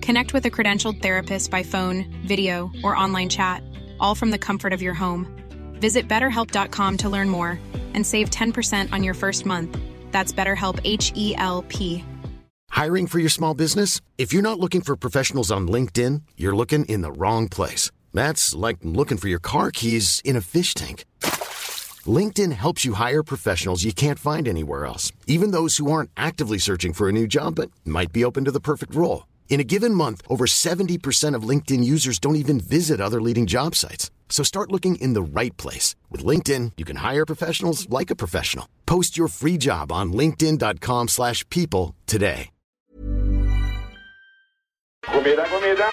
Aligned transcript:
Connect 0.00 0.32
with 0.32 0.46
a 0.46 0.50
credentialed 0.50 1.02
therapist 1.02 1.50
by 1.50 1.62
phone, 1.62 2.04
video, 2.26 2.70
or 2.82 2.96
online 2.96 3.28
chat, 3.28 3.62
all 4.00 4.14
from 4.14 4.30
the 4.30 4.38
comfort 4.38 4.72
of 4.72 4.82
your 4.82 4.94
home. 4.94 5.26
Visit 5.80 6.08
betterhelp.com 6.08 6.96
to 6.98 7.08
learn 7.08 7.28
more 7.28 7.60
and 7.94 8.06
save 8.06 8.30
10% 8.30 8.92
on 8.92 9.02
your 9.02 9.14
first 9.14 9.46
month. 9.46 9.78
That's 10.10 10.32
BetterHelp 10.32 10.80
H 10.84 11.12
E 11.14 11.34
L 11.36 11.64
P. 11.68 12.04
Hiring 12.70 13.06
for 13.06 13.18
your 13.18 13.30
small 13.30 13.54
business? 13.54 14.00
If 14.18 14.32
you're 14.32 14.42
not 14.42 14.58
looking 14.58 14.82
for 14.82 14.96
professionals 14.96 15.50
on 15.50 15.66
LinkedIn, 15.68 16.22
you're 16.36 16.54
looking 16.54 16.84
in 16.86 17.00
the 17.00 17.12
wrong 17.12 17.48
place. 17.48 17.90
That's 18.12 18.54
like 18.54 18.78
looking 18.82 19.18
for 19.18 19.28
your 19.28 19.38
car 19.38 19.70
keys 19.70 20.20
in 20.24 20.36
a 20.36 20.40
fish 20.40 20.74
tank. 20.74 21.04
LinkedIn 22.06 22.52
helps 22.52 22.84
you 22.84 22.94
hire 22.94 23.22
professionals 23.22 23.84
you 23.84 23.92
can't 23.92 24.18
find 24.18 24.46
anywhere 24.46 24.84
else, 24.86 25.10
even 25.26 25.50
those 25.50 25.78
who 25.78 25.90
aren't 25.90 26.10
actively 26.16 26.58
searching 26.58 26.92
for 26.92 27.08
a 27.08 27.12
new 27.12 27.26
job 27.26 27.54
but 27.54 27.70
might 27.84 28.12
be 28.12 28.24
open 28.24 28.44
to 28.44 28.52
the 28.52 28.60
perfect 28.60 28.94
role. 28.94 29.26
In 29.48 29.60
a 29.60 29.64
given 29.64 29.94
month, 29.94 30.22
over 30.28 30.44
70% 30.44 31.34
of 31.34 31.48
LinkedIn 31.48 31.82
users 31.82 32.18
don't 32.18 32.36
even 32.36 32.60
visit 32.60 33.00
other 33.00 33.22
leading 33.22 33.46
job 33.46 33.74
sites. 33.74 34.10
So 34.28 34.44
start 34.44 34.70
looking 34.70 34.96
in 34.96 35.14
the 35.14 35.40
right 35.40 35.56
place. 35.56 35.96
With 36.10 36.22
LinkedIn, 36.22 36.72
you 36.76 36.84
can 36.84 36.96
hire 36.96 37.24
professionals 37.24 37.88
like 37.88 38.10
a 38.10 38.16
professional. 38.16 38.68
Post 38.84 39.16
your 39.16 39.28
free 39.28 39.56
job 39.56 39.90
on 39.90 40.12
linkedin.com 40.12 41.08
slash 41.08 41.48
people 41.48 41.94
today. 42.06 42.50
God 45.12 45.24
middag, 45.24 45.46
god 45.50 45.62
middag. 45.62 45.92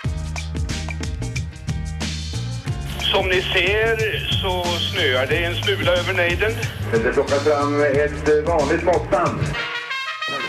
Som 3.12 3.30
ni 3.30 3.42
ser 3.42 3.98
så 4.42 4.64
snöar 4.80 5.26
det 5.26 5.46
en 5.46 5.56
smula 5.56 5.92
över 5.92 6.14
nejden. 6.14 6.52
Det 6.92 7.14
plockar 7.14 7.38
fram 7.38 7.82
ett 7.82 8.48
vanligt 8.48 8.84
måttband. 8.84 9.40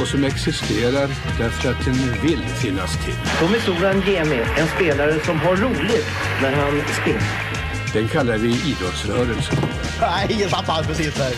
Och 0.00 0.08
som 0.08 0.24
existerar 0.24 1.08
därför 1.38 1.70
att 1.70 1.84
den 1.84 2.22
vill 2.22 2.44
finnas 2.62 3.04
till. 3.04 3.14
Tommy 3.40 3.58
Soran 3.58 4.02
ger 4.06 4.24
mig 4.24 4.44
en 4.58 4.66
spelare 4.66 5.20
som 5.24 5.38
har 5.38 5.56
roligt 5.56 6.06
när 6.42 6.52
han 6.52 6.82
spelar. 7.02 7.52
Den 7.92 8.08
kallar 8.08 8.38
vi 8.38 8.48
idrottsrörelsen. 8.48 9.58
Nej, 10.00 10.46
tappade 10.50 10.88
precis 10.88 11.14
där. 11.14 11.32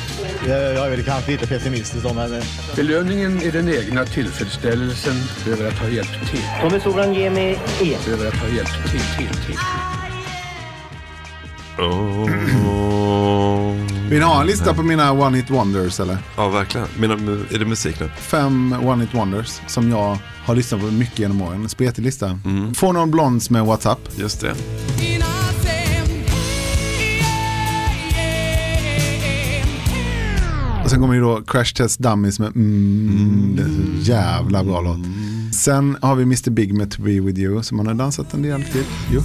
Jag 0.49 0.87
är 0.87 0.91
väl 0.91 1.05
kanske 1.05 1.31
lite 1.31 1.47
pessimistisk 1.47 2.07
om 2.07 2.17
men... 2.17 2.43
Belöningen 2.77 3.43
är 3.43 3.53
den 3.53 3.69
egna 3.69 4.05
tillfredsställelsen 4.05 5.15
över 5.53 5.69
att 5.69 5.79
ha 5.79 5.89
hjälpt 5.89 6.31
till. 6.31 6.43
Tommy 6.63 6.81
Soran 6.81 7.15
mig 7.31 7.59
en. 7.81 8.13
Över 8.13 8.29
att 8.29 8.35
ha 8.35 8.49
hjälpt 8.49 8.91
till, 8.91 9.01
till, 9.01 9.37
till. 9.47 9.59
Oh. 11.79 12.31
Vill 14.09 14.19
ni 14.19 14.25
ha 14.25 14.41
en 14.41 14.47
lista 14.47 14.75
på 14.75 14.83
mina 14.83 15.13
One 15.13 15.37
Hit 15.37 15.51
Wonders 15.51 16.01
eller? 16.01 16.19
Ja, 16.37 16.49
verkligen. 16.49 16.87
Menar, 16.99 17.15
är 17.55 17.59
det 17.59 17.65
musik 17.65 18.01
nu? 18.01 18.11
Fem 18.19 18.73
One 18.83 19.05
Hit 19.05 19.15
Wonders 19.15 19.61
som 19.67 19.91
jag 19.91 20.19
har 20.45 20.55
lyssnat 20.55 20.81
på 20.81 20.87
mycket 20.87 21.19
genom 21.19 21.43
åren. 21.43 21.63
En 21.63 21.69
spretig 21.69 22.03
lista. 22.03 22.39
Mm. 22.45 22.75
Får 22.75 22.93
någon 22.93 23.11
Blondes 23.11 23.51
med 23.51 23.65
WhatsApp. 23.65 23.99
Just 24.17 24.41
det. 24.41 24.55
Och 30.85 30.91
sen 30.91 31.01
kommer 31.01 31.15
ju 31.15 31.21
då 31.21 31.43
Crash 31.47 31.75
Test 31.75 31.99
Dummies 31.99 32.39
med 32.39 32.57
mm, 32.57 33.57
det 33.57 33.63
är 33.63 33.67
så 34.05 34.11
jävla 34.11 34.65
bra 34.65 34.81
låt. 34.81 34.99
Sen 35.55 35.97
har 36.03 36.15
vi 36.15 36.23
Mr 36.23 36.51
Big 36.51 36.75
med 36.75 36.91
To 36.91 37.03
Be 37.03 37.21
With 37.21 37.41
You 37.41 37.63
som 37.63 37.77
man 37.77 37.87
har 37.87 37.95
dansat 37.95 38.35
en 38.35 38.43
del 38.43 38.63
till. 38.63 38.85
Jo. 39.13 39.21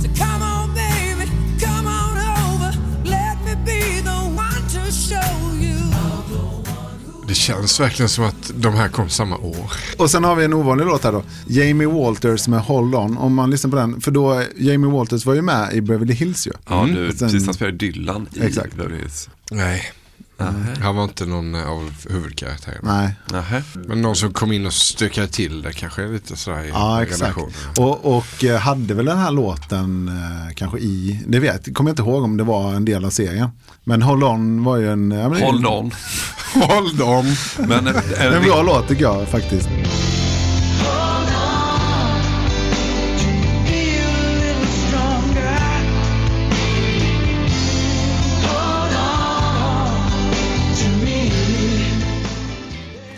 Det 7.30 7.36
känns 7.36 7.80
verkligen 7.80 8.10
som 8.10 8.24
att 8.26 8.52
de 8.56 8.74
här 8.74 8.88
kom 8.90 9.10
samma 9.10 9.38
år. 9.38 9.72
Och 9.98 10.12
sen 10.12 10.24
har 10.24 10.36
vi 10.36 10.46
en 10.46 10.54
ovanlig 10.54 10.86
låt 10.86 11.04
här 11.04 11.12
då. 11.12 11.24
Jamie 11.48 11.88
Walters 11.88 12.48
med 12.48 12.60
Hold 12.62 12.96
On. 12.96 13.18
Om 13.18 13.34
man 13.36 13.50
lyssnar 13.52 13.72
på 13.72 13.78
den. 13.78 14.02
För 14.02 14.12
då, 14.12 14.44
Jamie 14.58 14.92
Walters 14.92 15.26
var 15.26 15.34
ju 15.34 15.42
med 15.42 15.74
i 15.74 15.82
Beverly 15.82 16.14
Hills 16.14 16.48
ju. 16.48 16.52
Ja, 16.70 16.88
du, 16.94 17.08
Och 17.08 17.14
sen- 17.14 17.28
precis. 17.30 17.46
Han 17.46 17.54
spelade 17.54 17.78
Dylan 17.78 18.28
i 18.34 18.40
Exakt. 18.46 18.76
Beverly 18.76 18.98
Hills. 18.98 19.30
Nej. 19.52 19.92
Han 20.82 20.96
var 20.96 21.04
inte 21.04 21.26
någon 21.26 21.56
av 21.56 21.92
huvudkaraktärerna. 22.10 22.98
Nej. 23.02 23.16
Nähä. 23.32 23.64
Men 23.88 24.02
någon 24.02 24.16
som 24.16 24.34
kom 24.34 24.52
in 24.52 24.66
och 24.66 24.74
stökade 24.74 25.28
till 25.28 25.62
det 25.62 25.74
kanske 25.74 26.08
lite 26.08 26.36
sådär 26.36 26.64
i 26.64 26.70
Ja, 26.70 27.04
exakt. 27.04 27.22
relationen. 27.22 27.52
Och, 27.78 28.18
och 28.18 28.44
eh, 28.44 28.60
hade 28.60 28.94
väl 28.94 29.06
den 29.06 29.18
här 29.18 29.32
låten 29.32 30.08
eh, 30.08 30.54
kanske 30.56 30.78
i, 30.80 31.24
det 31.28 31.40
vet, 31.40 31.76
kommer 31.76 31.90
jag 31.90 31.94
inte 31.94 32.02
ihåg 32.02 32.24
om 32.24 32.38
det 32.38 32.44
var 32.44 32.74
en 32.74 32.86
del 32.86 33.06
av 33.06 33.10
serien. 33.10 33.50
Men 33.84 34.02
Hold 34.02 34.24
On 34.24 34.64
var 34.64 34.78
ju 34.78 34.92
en... 34.92 35.12
Hold 35.12 35.66
on. 35.66 35.92
Hold 36.54 37.02
on. 37.02 37.26
Men, 37.68 37.88
En 38.18 38.44
bra 38.44 38.62
låt 38.64 38.88
tycker 38.88 39.04
jag 39.04 39.28
faktiskt. 39.28 39.70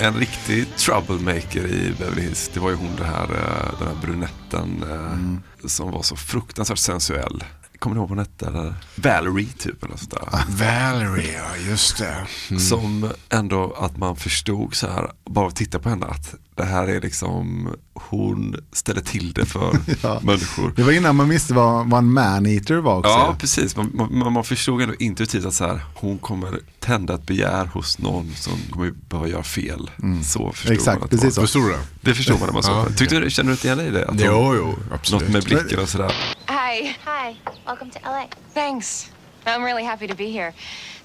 En 0.01 0.13
riktig 0.13 0.75
troublemaker 0.77 1.65
i 1.67 1.93
Beverly 1.99 2.21
Hills, 2.21 2.49
det 2.53 2.59
var 2.59 2.69
ju 2.69 2.75
hon 2.75 2.95
det 2.97 3.03
här, 3.05 3.23
eh, 3.23 3.79
den 3.79 3.87
här 3.87 3.95
brunetten 4.01 4.83
eh, 4.89 5.13
Mm. 5.13 5.41
som 5.65 5.91
var 5.91 6.01
så 6.01 6.15
fruktansvärt 6.15 6.77
sensuell. 6.77 7.43
Kommer 7.81 7.95
ni 7.95 7.99
ihåg 7.99 8.09
vad 8.09 8.17
hon 8.17 8.25
hette? 8.27 8.47
Eller? 8.47 8.73
Valerie 8.95 9.47
typ 9.57 9.83
eller 9.83 9.97
sådär. 9.97 10.27
Valerie, 10.49 11.33
ja 11.37 11.69
just 11.69 11.97
det. 11.97 12.27
Mm. 12.49 12.59
Som 12.59 13.09
ändå 13.29 13.75
att 13.79 13.97
man 13.97 14.15
förstod 14.15 14.75
så 14.75 14.87
här, 14.87 15.11
bara 15.29 15.47
att 15.47 15.55
titta 15.55 15.79
på 15.79 15.89
henne, 15.89 16.05
att 16.05 16.35
det 16.55 16.63
här 16.63 16.87
är 16.87 17.01
liksom, 17.01 17.67
hon 17.93 18.55
ställer 18.73 19.01
till 19.01 19.33
det 19.33 19.45
för 19.45 19.77
Ja. 20.01 20.19
människor. 20.23 20.73
Det 20.75 20.83
var 20.83 20.91
innan 20.91 21.15
man 21.15 21.29
visste 21.29 21.53
vad, 21.53 21.89
vad 21.89 21.97
en 21.97 22.13
man-eater 22.13 22.75
var 22.75 22.97
också. 22.97 23.09
Ja, 23.11 23.35
precis. 23.39 23.75
Man, 23.75 23.91
man, 24.11 24.33
man 24.33 24.43
förstod 24.43 24.81
ändå 24.81 24.95
intuitivt 24.99 25.45
att 25.45 25.53
så 25.53 25.65
här, 25.65 25.79
hon 25.95 26.17
kommer 26.19 26.59
tända 26.79 27.13
ett 27.13 27.25
begär 27.25 27.65
hos 27.65 27.99
någon 27.99 28.31
som 28.35 28.53
kommer 28.71 28.91
behöva 29.09 29.27
göra 29.29 29.43
fel. 29.43 29.91
Så 30.23 30.51
förstod 30.51 30.71
Mm. 30.71 30.77
Exakt, 30.77 30.99
man. 30.99 31.03
Att 31.05 31.09
precis 31.09 31.25
det 31.25 31.31
så. 31.31 31.41
Förstod? 31.41 31.71
Det 32.01 32.13
förstod 32.13 32.39
man 32.39 32.45
när 32.47 32.53
man 32.53 32.63
såg 32.63 32.75
Ja. 32.75 32.85
Tyckte 32.97 33.19
du, 33.19 33.29
känner 33.29 33.47
du 33.47 33.53
inte 33.53 33.67
igen 33.67 33.77
dig 33.77 33.87
i 33.87 33.91
det? 33.91 34.07
Att 34.07 34.15
Jo, 34.19 34.55
jo, 34.55 34.75
absolut. 34.93 35.21
Något 35.23 35.33
med 35.33 35.43
blicken 35.43 35.79
och 35.79 35.89
sådär. 35.89 36.13
Hi. 36.71 36.95
Hi, 37.05 37.35
welcome 37.65 37.91
to 37.91 37.99
LA. 38.05 38.25
Thanks. 38.53 39.11
I'm 39.45 39.63
really 39.63 39.83
happy 39.83 40.07
to 40.07 40.15
be 40.15 40.31
here. 40.31 40.53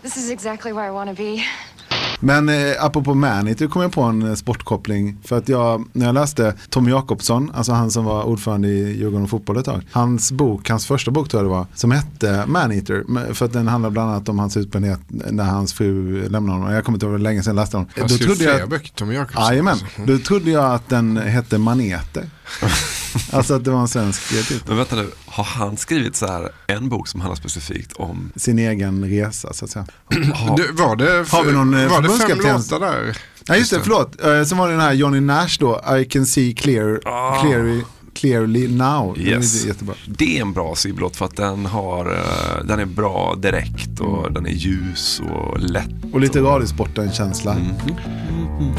This 0.03 0.17
is 0.17 0.31
exactly 0.31 0.73
where 0.73 0.87
I 0.89 0.91
want 0.91 1.11
to 1.11 1.17
be. 1.17 1.43
Men 2.21 2.49
eh, 2.49 2.85
apropå 2.85 3.15
Maneater 3.15 3.67
kom 3.67 3.83
jag 3.83 3.93
på 3.93 4.03
en 4.03 4.23
eh, 4.23 4.35
sportkoppling. 4.35 5.19
För 5.25 5.39
att 5.39 5.49
jag, 5.49 5.85
när 5.93 6.07
jag 6.07 6.15
läste 6.15 6.55
Tommy 6.71 6.91
Jakobsson, 6.91 7.51
alltså 7.55 7.73
han 7.73 7.91
som 7.91 8.05
var 8.05 8.23
ordförande 8.23 8.69
i 8.69 8.99
Djurgården 8.99 9.29
fotboll 9.29 9.57
ett 9.57 9.65
tag. 9.65 9.83
Hans 9.93 10.33
bok, 10.33 10.69
hans 10.69 10.87
första 10.87 11.11
bok 11.11 11.29
tror 11.29 11.43
jag 11.43 11.51
det 11.51 11.57
var, 11.57 11.67
som 11.75 11.91
hette 11.91 12.45
Maneater. 12.47 13.35
För 13.35 13.47
att 13.47 13.53
den 13.53 13.69
handlar 13.69 13.91
bland 13.91 14.11
annat 14.11 14.29
om 14.29 14.39
hans 14.39 14.57
utbrändhet 14.57 15.01
när 15.09 15.45
hans 15.45 15.73
fru 15.73 16.29
lämnade 16.29 16.59
honom. 16.59 16.75
Jag 16.75 16.85
kommer 16.85 16.97
inte 16.97 17.07
ihåg 17.07 17.13
hur 17.13 17.19
länge 17.19 17.43
sedan 17.43 17.57
jag 17.57 17.63
läste 17.63 17.77
den. 17.77 17.87
Han 17.99 18.09
skrev 18.09 18.35
flera 18.35 18.67
böcker, 18.67 18.93
Tommy 18.95 19.15
Jakobsson. 19.15 19.45
Jajamän, 19.45 19.79
då 20.07 20.19
trodde 20.19 20.51
jag 20.51 20.75
att 20.75 20.89
den 20.89 21.17
hette 21.17 21.59
Maneter. 21.59 22.25
alltså 23.33 23.55
att 23.55 23.65
det 23.65 23.71
var 23.71 23.81
en 23.81 23.89
svensk 23.89 24.29
titel. 24.29 24.59
Men 24.67 24.77
vänta 24.77 24.97
nu, 24.97 25.11
har 25.27 25.45
han 25.45 25.77
skrivit 25.77 26.17
så 26.17 26.27
här 26.27 26.49
en 26.67 26.89
bok 26.89 27.09
som 27.09 27.21
handlar 27.21 27.37
specifikt 27.37 27.93
om 27.93 28.33
Sin 28.37 28.59
egen 28.59 29.05
resa 29.05 29.53
så 29.53 29.65
att 29.65 29.71
säga. 29.71 29.87
Du, 30.57 30.73
var 30.73 30.97
det, 30.97 31.31
Har 31.31 31.45
vi 31.45 31.53
någon 31.53 31.75
eh, 31.75 31.89
var 31.89 32.03
det 32.03 32.09
fem 32.09 32.39
låtar 32.39 32.81
där? 32.81 33.17
Ja 33.49 33.57
just 33.57 33.71
det, 33.71 33.81
förlåt. 33.83 34.25
Eh, 34.25 34.45
Sen 34.45 34.59
var 34.59 34.67
det 34.67 34.73
den 34.75 34.81
här 34.83 34.93
Johnny 34.93 35.21
Nash 35.21 35.57
då, 35.61 35.81
I 36.01 36.05
can 36.05 36.27
see 36.27 36.53
clear, 36.55 37.01
clearly, 37.43 37.83
clearly 38.15 38.69
now. 38.69 39.15
Den 39.17 39.27
är 39.27 39.31
Yes. 39.31 39.65
jättebra. 39.65 39.95
Det 40.07 40.39
är 40.39 40.43
en 40.43 40.53
bra 40.53 40.75
syblåt 40.75 41.17
för 41.17 41.25
att 41.25 41.37
den, 41.37 41.67
har, 41.67 42.07
eh, 42.13 42.65
den 42.65 42.79
är 42.81 42.85
bra 42.85 43.35
direkt 43.39 44.01
och 44.01 44.33
den 44.33 44.47
är 44.47 44.51
ljus 44.51 45.21
och 45.31 45.61
lätt. 45.61 45.89
Och 46.13 46.21
lite 46.21 46.41
Radiosporten-känsla. 46.41 47.53
Mm. 47.53 48.73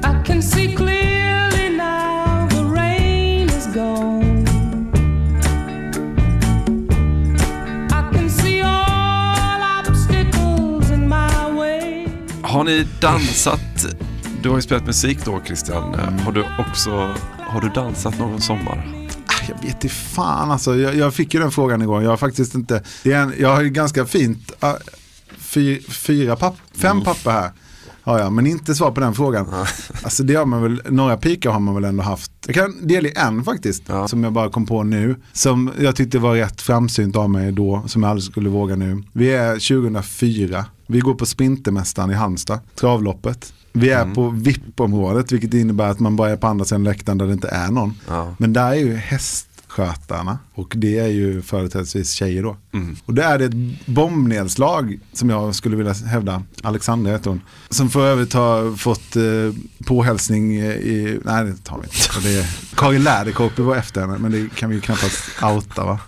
I 0.00 0.26
can 0.26 0.42
see 0.42 0.76
clearly 0.76 1.11
Har 12.52 12.64
ni 12.64 12.86
dansat? 13.00 13.86
Du 14.42 14.48
har 14.48 14.56
ju 14.56 14.62
spelat 14.62 14.86
musik 14.86 15.18
då 15.24 15.40
Christian. 15.46 15.94
Har 16.24 16.32
du 16.32 16.44
också 16.58 17.14
har 17.38 17.60
du 17.60 17.68
dansat 17.68 18.18
någon 18.18 18.40
sommar? 18.40 19.06
Ah, 19.26 19.44
Jag 19.48 19.54
vet 19.62 19.84
inte 19.84 19.88
fan 19.88 20.50
alltså, 20.50 20.76
jag, 20.76 20.94
jag 20.96 21.14
fick 21.14 21.34
ju 21.34 21.40
den 21.40 21.50
frågan 21.50 21.82
igår. 21.82 22.02
Jag 22.02 22.10
har 22.10 22.16
faktiskt 22.16 22.54
inte, 22.54 22.82
det 23.02 23.12
är 23.12 23.18
en, 23.22 23.34
jag 23.38 23.54
har 23.54 23.62
ju 23.62 23.70
ganska 23.70 24.06
fint, 24.06 24.52
uh, 24.64 24.72
fy, 25.38 25.80
fyra 25.80 26.36
papp, 26.36 26.56
fem 26.76 26.90
Mm. 26.90 27.04
papper 27.04 27.30
här. 27.30 27.50
Har 28.04 28.18
jag, 28.18 28.32
men 28.32 28.46
inte 28.46 28.74
svar 28.74 28.90
på 28.90 29.00
den 29.00 29.14
frågan. 29.14 29.46
Alltså 30.02 30.22
det 30.22 30.34
har 30.34 30.44
man 30.46 30.62
väl, 30.62 30.82
några 30.88 31.16
pikar 31.16 31.50
har 31.50 31.60
man 31.60 31.74
väl 31.74 31.84
ändå 31.84 32.02
haft. 32.02 32.32
Jag 32.46 32.54
kan 32.54 32.86
delge 32.86 33.10
en 33.10 33.44
faktiskt, 33.44 33.82
som 34.06 34.24
jag 34.24 34.32
bara 34.32 34.50
kom 34.50 34.66
på 34.66 34.82
nu. 34.82 35.16
Som 35.32 35.70
jag 35.80 35.96
tyckte 35.96 36.18
var 36.18 36.34
rätt 36.34 36.60
framsynt 36.60 37.16
av 37.16 37.30
mig 37.30 37.52
då, 37.52 37.82
som 37.86 38.02
jag 38.02 38.10
aldrig 38.10 38.24
skulle 38.24 38.48
våga 38.48 38.76
nu. 38.76 39.02
Vi 39.12 39.32
är 39.34 39.52
2004, 39.52 40.64
vi 40.86 41.00
går 41.00 41.14
på 41.14 41.26
Sprintermästaren 41.26 42.10
i 42.10 42.14
Halmstad, 42.14 42.58
travloppet. 42.74 43.52
Vi 43.72 43.90
är 43.90 44.02
Mm. 44.02 44.14
på 44.14 44.28
VIP-området, 44.28 45.32
vilket 45.32 45.54
innebär 45.54 45.88
att 45.90 46.00
man 46.00 46.16
bara 46.16 46.30
är 46.30 46.36
på 46.36 46.46
andra 46.46 46.64
sidan 46.64 46.84
läktaren 46.84 47.18
där 47.18 47.26
det 47.26 47.32
inte 47.32 47.48
är 47.48 47.70
någon. 47.70 47.94
Ja. 48.08 48.34
Men 48.38 48.52
där 48.52 48.70
är 48.70 48.74
ju 48.74 48.96
hästskötarna 49.76 50.38
och 50.54 50.72
det 50.76 50.98
är 50.98 51.08
ju 51.08 51.42
företrädesvis 51.42 52.12
tjejer 52.12 52.42
då. 52.42 52.56
Mm. 52.72 52.96
Och 53.04 53.14
där 53.14 53.34
är 53.34 53.38
det 53.38 53.44
ett 53.44 53.86
bombnedslag 53.86 54.98
som 55.12 55.30
jag 55.30 55.54
skulle 55.54 55.76
vilja 55.76 55.92
hävda, 55.92 56.42
Alexandra 56.62 57.12
heter 57.12 57.30
hon. 57.30 57.40
Som 57.70 57.90
för 57.90 58.06
övrigt 58.06 58.32
har 58.32 58.76
fått 58.76 59.16
eh, 59.16 59.22
påhälsning 59.86 60.56
i, 60.60 61.20
nej 61.24 61.44
det 61.44 61.56
tar 61.64 61.78
vi 61.78 61.84
inte. 61.84 62.16
Och 62.16 62.22
det 62.22 62.38
är, 62.38 62.76
Karin 62.76 63.02
Läderkåpe 63.02 63.62
var 63.62 63.76
efter 63.76 64.00
henne, 64.00 64.18
men 64.18 64.32
det 64.32 64.54
kan 64.54 64.68
vi 64.68 64.74
ju 64.74 64.80
knappast 64.80 65.42
outa 65.42 65.84
va? 65.84 66.00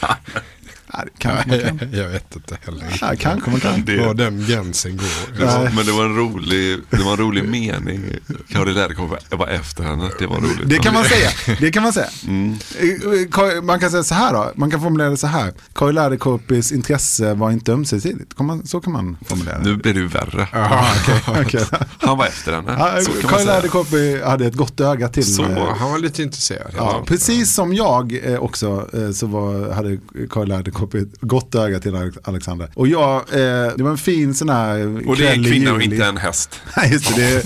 Det 0.92 1.10
kanske 1.18 1.48
man 1.50 1.78
kan. 1.78 1.88
Jag 1.92 2.08
vet 2.08 2.36
inte 2.36 2.58
heller. 2.66 2.98
Ja, 3.00 3.12
kanske 3.18 3.50
man 3.50 3.60
kan. 3.60 3.84
Det- 3.84 4.06
Var 4.06 4.14
den 4.14 4.46
gränsen 4.46 4.96
går. 4.96 5.38
Det 5.38 5.44
var, 5.44 5.70
men 5.76 5.86
det 5.86 5.92
var 5.92 6.04
en 6.04 6.16
rolig, 6.16 6.78
det 6.90 7.02
var 7.02 7.12
en 7.12 7.18
rolig 7.18 7.44
mening. 7.44 8.04
Caroline 8.48 8.74
Läderkåp 8.76 9.10
var 9.30 9.46
efter 9.48 9.84
henne. 9.84 10.10
Det 10.18 10.26
var 10.26 10.36
roligt. 10.36 10.68
Det 10.68 10.78
kan 10.78 10.94
man 10.94 11.04
säga. 11.04 11.30
Det 11.60 11.70
kan 11.70 11.82
man 11.82 11.92
säga. 11.92 12.06
Mm. 12.28 12.52
Eh, 12.80 12.84
Ka- 13.28 13.62
Man 13.62 13.80
kan 13.80 13.90
säga 13.90 14.02
så 14.02 14.14
här 14.14 14.32
då. 14.32 14.52
Man 14.54 14.70
kan 14.70 14.80
formulera 14.80 15.10
det 15.10 15.16
så 15.16 15.26
här. 15.26 15.52
Karin 15.74 15.94
Läderkåpis 15.94 16.72
intresse 16.72 17.34
var 17.34 17.50
inte 17.50 17.72
ömsesidigt. 17.72 18.32
Så 18.64 18.80
kan 18.80 18.92
man 18.92 19.16
formulera 19.26 19.58
det. 19.58 19.64
Nu 19.64 19.76
blir 19.76 19.94
det 19.94 20.00
ju 20.00 20.06
värre. 20.06 20.48
Ah, 20.52 20.94
okej, 21.02 21.22
okej. 21.46 21.64
Han 22.00 22.18
var 22.18 22.26
efter 22.26 22.52
henne. 22.52 22.76
Ja, 22.78 23.00
säga. 23.04 23.44
Läderkåpe 23.54 24.22
hade 24.26 24.46
ett 24.46 24.54
gott 24.54 24.80
öga 24.80 25.08
till. 25.08 25.34
Så, 25.34 25.44
eh, 25.44 25.76
Han 25.76 25.90
var 25.90 25.98
lite 25.98 26.22
intresserad. 26.22 26.72
Ja, 26.76 27.02
precis 27.06 27.54
som 27.54 27.74
jag 27.74 28.18
eh, 28.32 28.38
också 28.38 28.88
eh, 28.92 29.10
så 29.10 29.26
var, 29.26 29.72
hade 29.72 29.98
Karin 30.30 30.48
Läderkåpe 30.48 30.77
ett 30.86 31.20
gott 31.20 31.54
öga 31.54 31.78
till 31.80 31.94
Alex- 31.96 32.18
Alexander. 32.24 32.70
Och 32.74 32.88
jag, 32.88 33.16
eh, 33.16 33.72
det 33.76 33.82
var 33.82 33.90
en 33.90 33.98
fin 33.98 34.34
sån 34.34 34.48
här 34.48 35.08
Och 35.08 35.16
det 35.16 35.28
är 35.28 35.32
en 35.32 35.44
kvinna 35.44 35.72
och 35.72 35.82
inte 35.82 36.04
en 36.04 36.16
häst. 36.16 36.60
Nej, 36.76 36.92
just 36.92 37.16
det. 37.16 37.22
Det 37.22 37.34
är, 37.36 37.42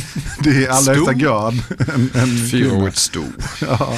det 0.55 0.65
är 0.65 0.69
allra 0.71 0.95
högsta 0.95 1.13
grad 1.13 1.55
en, 1.95 2.11
en 2.15 2.49
Fyra 2.51 2.69
kvinna. 2.69 2.85
år 2.85 2.89
ett 2.89 2.97
stor. 2.97 3.25
Ja. 3.61 3.95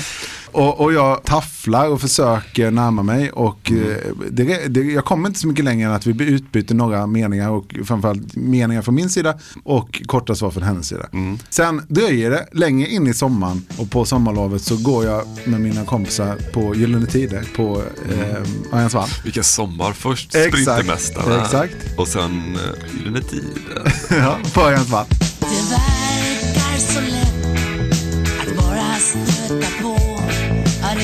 Och, 0.54 0.80
och 0.80 0.92
jag 0.92 1.24
tafflar 1.24 1.88
och 1.88 2.00
försöker 2.00 2.70
närma 2.70 3.02
mig 3.02 3.30
och 3.30 3.72
eh, 3.72 3.96
det, 4.30 4.68
det, 4.68 4.80
jag 4.80 5.04
kommer 5.04 5.28
inte 5.28 5.40
så 5.40 5.48
mycket 5.48 5.64
längre 5.64 5.88
än 5.88 5.94
att 5.94 6.06
vi 6.06 6.24
utbyter 6.24 6.74
några 6.74 7.06
meningar 7.06 7.50
och 7.50 7.74
framförallt 7.84 8.36
meningar 8.36 8.82
från 8.82 8.94
min 8.94 9.10
sida 9.10 9.38
och 9.64 10.02
korta 10.06 10.34
svar 10.34 10.50
från 10.50 10.62
hennes 10.62 10.88
sida. 10.88 11.06
Sen 11.50 11.82
dröjer 11.88 12.30
det 12.30 12.48
länge 12.52 12.86
in 12.86 13.06
i 13.06 13.14
sommaren 13.14 13.66
och 13.78 13.90
på 13.90 14.04
sommarlovet 14.04 14.62
så 14.62 14.76
går 14.76 15.04
jag 15.04 15.24
med 15.44 15.60
mina 15.60 15.84
kompisar 15.84 16.36
på 16.52 16.74
Gyllene 16.74 17.06
Tider 17.06 17.44
på 17.56 17.82
eh, 18.10 18.74
Örjansvall. 18.76 19.08
Vilken 19.24 19.44
sommar. 19.44 19.92
Först 19.92 20.34
Exakt, 20.34 20.54
Sprintermästarna. 20.54 21.42
exakt. 21.44 21.76
Och 21.98 22.08
sen 22.08 22.56
uh, 22.56 22.98
Gyllene 22.98 23.20
Tider. 23.20 23.94
ja, 24.10 24.38
på 24.54 24.60
Örjansvall. 24.60 25.06
Det 25.40 25.46
verkar 25.46 26.78
så 26.78 27.00
lätt 27.00 28.48
att 28.48 28.56
bara 28.56 28.94
stöta 28.98 29.82
på. 29.82 29.83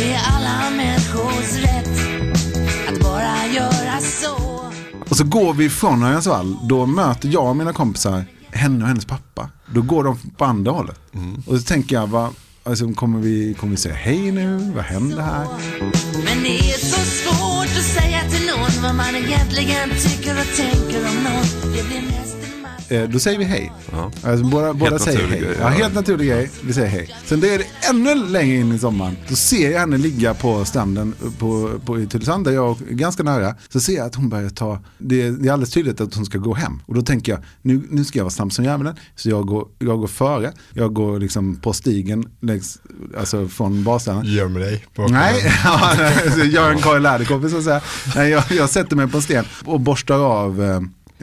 Det 0.00 0.12
är 0.12 0.20
alla 0.32 0.70
människors 0.70 1.56
rätt 1.56 1.88
att 2.88 3.00
bara 3.00 3.46
göra 3.54 4.00
så. 4.00 4.64
Och 5.08 5.16
så 5.16 5.24
går 5.24 5.54
vi 5.54 5.70
från 5.70 6.02
Örjansvall, 6.02 6.56
då 6.62 6.86
möter 6.86 7.28
jag 7.28 7.46
och 7.46 7.56
mina 7.56 7.72
kompisar 7.72 8.24
henne 8.50 8.82
och 8.82 8.88
hennes 8.88 9.04
pappa. 9.04 9.48
Då 9.74 9.82
går 9.82 10.04
de 10.04 10.18
på 10.36 10.44
andra 10.44 10.72
hållet. 10.72 11.00
Och 11.46 11.56
så 11.56 11.62
tänker 11.62 11.96
jag, 11.96 12.06
vad, 12.06 12.30
alltså, 12.64 12.92
kommer, 12.92 13.18
vi, 13.18 13.54
kommer 13.54 13.70
vi 13.70 13.76
säga 13.76 13.94
hej 13.94 14.32
nu? 14.32 14.72
Vad 14.74 14.84
händer 14.84 15.22
här? 15.22 15.46
Men 16.24 16.42
det 16.42 16.58
är 16.58 16.78
så 16.78 17.00
svårt 17.00 17.78
att 17.78 17.84
säga 17.84 18.20
till 18.30 18.46
någon 18.46 18.82
vad 18.82 18.94
man 18.94 19.16
egentligen 19.16 19.90
tycker 19.90 20.40
och 20.40 20.56
tänker 20.56 21.08
om 21.08 21.24
någon. 21.24 21.39
Då 23.12 23.18
säger 23.18 23.38
vi 23.38 23.44
hej. 23.44 23.72
Ja. 23.92 24.10
Alltså, 24.24 24.44
båda 24.44 24.74
båda 24.74 24.98
säger 24.98 25.18
naturlig 25.18 25.36
hej. 25.36 25.46
grej, 25.46 25.56
Ja, 25.60 25.64
ja. 25.64 25.68
helt 25.68 25.94
naturlig 25.94 26.28
grej. 26.28 26.50
Vi 26.62 26.72
säger 26.72 26.88
hej. 26.88 27.16
Sen 27.24 27.40
det 27.40 27.54
är 27.54 27.58
det 27.58 27.64
ännu 27.90 28.28
längre 28.28 28.56
in 28.56 28.72
i 28.72 28.78
sommaren. 28.78 29.16
Då 29.28 29.34
ser 29.36 29.70
jag 29.70 29.80
henne 29.80 29.96
ligga 29.98 30.34
på 30.34 30.64
stranden 30.64 31.14
på, 31.38 31.70
på, 31.84 32.00
i 32.00 32.06
Tylösand, 32.06 32.44
där 32.44 32.52
jag 32.52 32.76
är 32.90 32.94
ganska 32.94 33.22
nära. 33.22 33.54
Så 33.68 33.80
ser 33.80 33.96
jag 33.96 34.06
att 34.06 34.14
hon 34.14 34.28
börjar 34.28 34.50
ta, 34.50 34.78
det 34.98 35.22
är, 35.22 35.30
det 35.30 35.48
är 35.48 35.52
alldeles 35.52 35.70
tydligt 35.70 36.00
att 36.00 36.14
hon 36.14 36.24
ska 36.26 36.38
gå 36.38 36.54
hem. 36.54 36.82
Och 36.86 36.94
då 36.94 37.02
tänker 37.02 37.32
jag, 37.32 37.40
nu, 37.62 37.82
nu 37.90 38.04
ska 38.04 38.18
jag 38.18 38.24
vara 38.24 38.30
snabb 38.30 38.52
som 38.52 38.64
djävulen. 38.64 38.94
Så 39.16 39.30
jag 39.30 39.46
går, 39.46 39.68
jag 39.78 39.98
går 39.98 40.06
före. 40.06 40.52
Jag 40.74 40.94
går 40.94 41.20
liksom 41.20 41.56
på 41.56 41.72
stigen, 41.72 42.24
längs, 42.40 42.78
alltså 43.18 43.48
från 43.48 43.84
badstranden. 43.84 44.32
Göm 44.32 44.54
dig. 44.54 44.86
Nej, 45.08 45.52
ja, 45.64 45.92
jag 46.44 46.66
är 46.66 46.70
en 46.70 46.78
Karin 46.78 47.02
Läderkåpe 47.02 47.48
så 47.48 47.58
att 47.58 47.64
säga. 47.64 47.80
Nej, 48.16 48.30
jag, 48.30 48.44
jag 48.50 48.70
sätter 48.70 48.96
mig 48.96 49.08
på 49.08 49.16
en 49.16 49.22
sten 49.22 49.44
och 49.64 49.80
borstar 49.80 50.18
av 50.18 50.62
eh, 50.62 50.80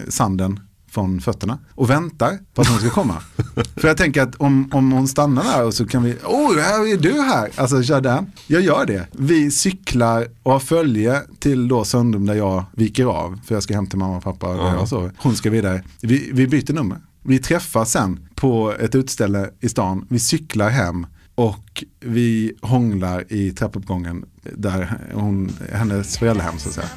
sanden 0.09 0.59
från 0.97 1.21
fötterna 1.21 1.59
och 1.71 1.89
väntar 1.89 2.39
på 2.53 2.61
att 2.61 2.67
hon 2.67 2.79
ska 2.79 2.89
komma. 2.89 3.15
För 3.75 3.87
jag 3.87 3.97
tänker 3.97 4.21
att 4.21 4.35
om, 4.35 4.69
om 4.73 4.91
hon 4.91 5.07
stannar 5.07 5.43
där 5.43 5.65
och 5.65 5.73
så 5.73 5.85
kan 5.85 6.03
vi, 6.03 6.13
oh, 6.13 6.57
här 6.59 6.93
är 6.93 6.97
du 6.97 7.21
här, 7.21 7.49
alltså 7.55 7.83
kör 7.83 8.01
den. 8.01 8.31
Jag 8.47 8.61
gör 8.61 8.85
det. 8.85 9.07
Vi 9.11 9.51
cyklar 9.51 10.27
och 10.43 10.51
har 10.51 10.59
följe 10.59 11.21
till 11.39 11.67
då 11.67 11.83
Söndrum 11.83 12.25
där 12.25 12.33
jag 12.33 12.63
viker 12.71 13.05
av, 13.05 13.39
för 13.45 13.55
jag 13.55 13.63
ska 13.63 13.75
hem 13.75 13.87
till 13.87 13.99
mamma 13.99 14.17
och 14.17 14.23
pappa 14.23 14.53
där 14.53 14.73
jag 14.73 14.87
sover. 14.87 15.11
Hon 15.17 15.35
ska 15.35 15.49
vidare. 15.49 15.83
Vi, 16.01 16.29
vi 16.33 16.47
byter 16.47 16.73
nummer. 16.73 16.97
Vi 17.23 17.39
träffas 17.39 17.91
sen 17.91 18.29
på 18.35 18.73
ett 18.79 18.95
utställe 18.95 19.49
i 19.59 19.69
stan, 19.69 20.05
vi 20.09 20.19
cyklar 20.19 20.69
hem 20.69 21.07
och 21.35 21.83
vi 21.99 22.53
hånglar 22.61 23.33
i 23.33 23.51
trappuppgången 23.51 24.25
där 24.55 24.97
hon, 25.13 25.51
hennes 25.71 26.17
föräldrahem 26.17 26.59
så 26.59 26.69
att 26.69 26.75
säga. 26.75 26.89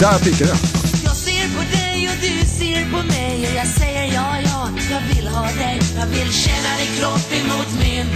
Där 0.00 0.18
pickar 0.18 0.46
jag. 0.46 0.93
Och 2.08 2.16
du 2.20 2.46
ser 2.46 2.90
på 2.90 3.06
mig 3.06 3.48
och 3.50 3.56
jag 3.56 3.66
säger 3.66 4.14
ja, 4.14 4.36
ja, 4.44 4.68
jag 4.90 5.14
vill 5.16 5.28
ha 5.28 5.42
dig. 5.42 5.80
Jag 5.98 6.06
vill 6.06 6.32
känna 6.32 6.76
din 6.78 7.00
kropp 7.00 7.32
emot 7.32 7.68
min. 7.80 8.06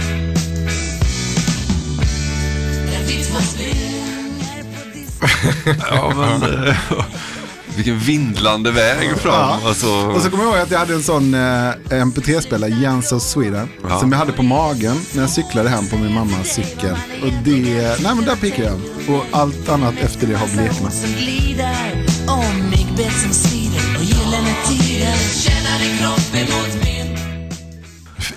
När 2.85 3.03
vi 3.07 3.23
två 3.23 3.39
springer 3.39 4.63
på 4.63 4.97
disk. 4.97 5.77
Ja, 5.91 6.13
men, 6.17 6.67
eh, 6.67 6.75
vilken 7.75 7.99
vindlande 7.99 8.71
väg 8.71 9.17
fram. 9.17 9.33
Ja. 9.33 9.59
Alltså, 9.65 9.87
Och 9.87 10.21
så 10.21 10.29
kommer 10.29 10.43
jag 10.43 10.53
ihåg 10.53 10.61
att 10.63 10.71
jag 10.71 10.79
hade 10.79 10.93
en 10.93 11.03
sån 11.03 11.33
eh, 11.33 11.39
MP3-spelare, 11.89 12.69
Jens 12.71 13.11
of 13.11 13.23
Sweden, 13.23 13.69
Ja. 13.89 13.99
som 13.99 14.11
jag 14.11 14.19
hade 14.19 14.31
på 14.31 14.43
magen 14.43 15.01
när 15.13 15.21
jag 15.21 15.29
cyklade 15.29 15.69
hem 15.69 15.87
på 15.87 15.97
min 15.97 16.13
mammas 16.13 16.47
cykel. 16.47 16.95
Och 17.23 17.31
det, 17.43 17.53
nej 18.03 18.15
men 18.15 18.25
där 18.25 18.35
pickar 18.35 18.63
jag. 18.63 18.79
Och 19.15 19.25
allt 19.31 19.69
annat 19.69 19.93
efter 20.01 20.27
det 20.27 20.35
har 20.35 20.47
bleknat. 20.47 20.93
Gyllene 24.09 24.55
tider 24.67 25.17
Känna 25.43 25.77
din 25.79 25.97
kropp 25.97 26.35
emot 26.35 26.73
min 26.83 27.17